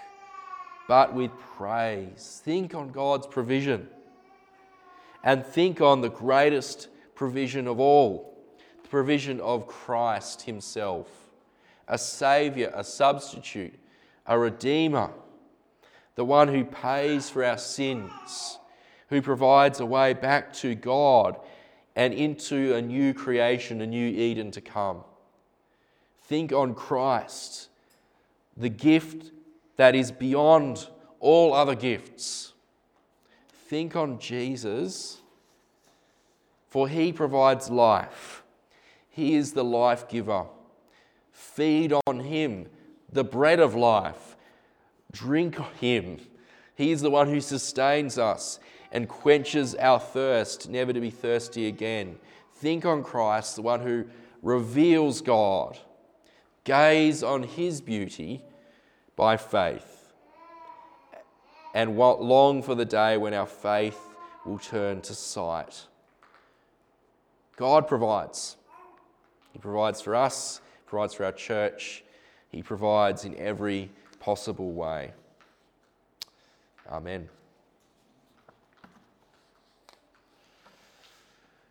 but 0.88 1.14
with 1.14 1.32
praise. 1.56 2.42
Think 2.44 2.74
on 2.74 2.90
God's 2.90 3.28
provision 3.28 3.88
and 5.24 5.46
think 5.46 5.82
on 5.82 6.02
the 6.02 6.10
greatest 6.10 6.88
provision 7.16 7.68
of 7.68 7.80
all 7.80 8.38
the 8.84 8.90
provision 8.90 9.40
of 9.42 9.68
Christ 9.68 10.44
Himself 10.44 11.10
a 11.88 11.98
Saviour, 11.98 12.72
a 12.74 12.84
substitute, 12.84 13.74
a 14.26 14.38
Redeemer, 14.38 15.12
the 16.16 16.26
one 16.26 16.50
who 16.50 16.66
pays 16.66 17.30
for 17.30 17.46
our 17.46 17.58
sins, 17.58 18.60
who 19.10 19.22
provides 19.22 19.80
a 19.80 19.86
way 19.86 20.14
back 20.14 20.52
to 20.52 20.76
God 20.76 21.40
and 21.96 22.14
into 22.14 22.76
a 22.76 22.82
new 22.82 23.14
creation, 23.14 23.82
a 23.82 23.88
new 23.88 24.08
Eden 24.08 24.52
to 24.52 24.62
come. 24.62 25.04
Think 26.24 26.52
on 26.52 26.76
Christ, 26.76 27.70
the 28.58 28.70
gift 28.70 29.32
that 29.78 29.96
is 29.96 30.12
beyond 30.12 30.88
all 31.20 31.54
other 31.54 31.76
gifts. 31.76 32.54
Think 33.68 33.96
on 33.96 34.20
Jesus, 34.20 35.18
for 36.70 36.88
he 36.88 37.12
provides 37.12 37.70
life. 37.70 38.44
He 39.10 39.34
is 39.34 39.54
the 39.54 39.64
life 39.64 40.08
giver. 40.08 40.46
Feed 41.32 41.92
on 42.06 42.20
Him, 42.20 42.68
the 43.12 43.24
bread 43.24 43.60
of 43.60 43.74
life. 43.74 44.36
Drink 45.12 45.58
Him. 45.80 46.20
He 46.76 46.92
is 46.92 47.02
the 47.02 47.10
one 47.10 47.28
who 47.28 47.42
sustains 47.42 48.20
us 48.20 48.60
and 48.92 49.10
quenches 49.10 49.74
our 49.74 50.00
thirst, 50.00 50.70
never 50.70 50.94
to 50.94 51.02
be 51.02 51.10
thirsty 51.10 51.68
again. 51.68 52.18
Think 52.58 52.86
on 52.86 53.04
Christ, 53.04 53.56
the 53.56 53.64
one 53.64 53.82
who 53.82 54.06
reveals 54.44 55.22
God. 55.22 55.80
Gaze 56.64 57.24
on 57.24 57.42
His 57.42 57.82
beauty 57.82 58.44
by 59.18 59.36
faith. 59.36 60.14
And 61.74 61.98
long 62.22 62.64
for 62.64 62.76
the 62.76 62.86
day 62.86 63.18
when 63.18 63.34
our 63.34 63.46
faith 63.46 64.00
will 64.46 64.60
turn 64.60 65.02
to 65.02 65.14
sight. 65.14 65.88
God 67.58 67.90
provides. 67.90 68.56
He 69.52 69.60
provides 69.60 70.00
for 70.00 70.16
us 70.16 70.62
provides 70.88 71.14
for 71.14 71.26
our 71.26 71.32
church. 71.32 72.04
He 72.50 72.64
provides 72.64 73.26
in 73.26 73.36
every 73.36 73.92
possible 74.20 74.72
way. 74.72 75.12
Amen. 76.90 77.30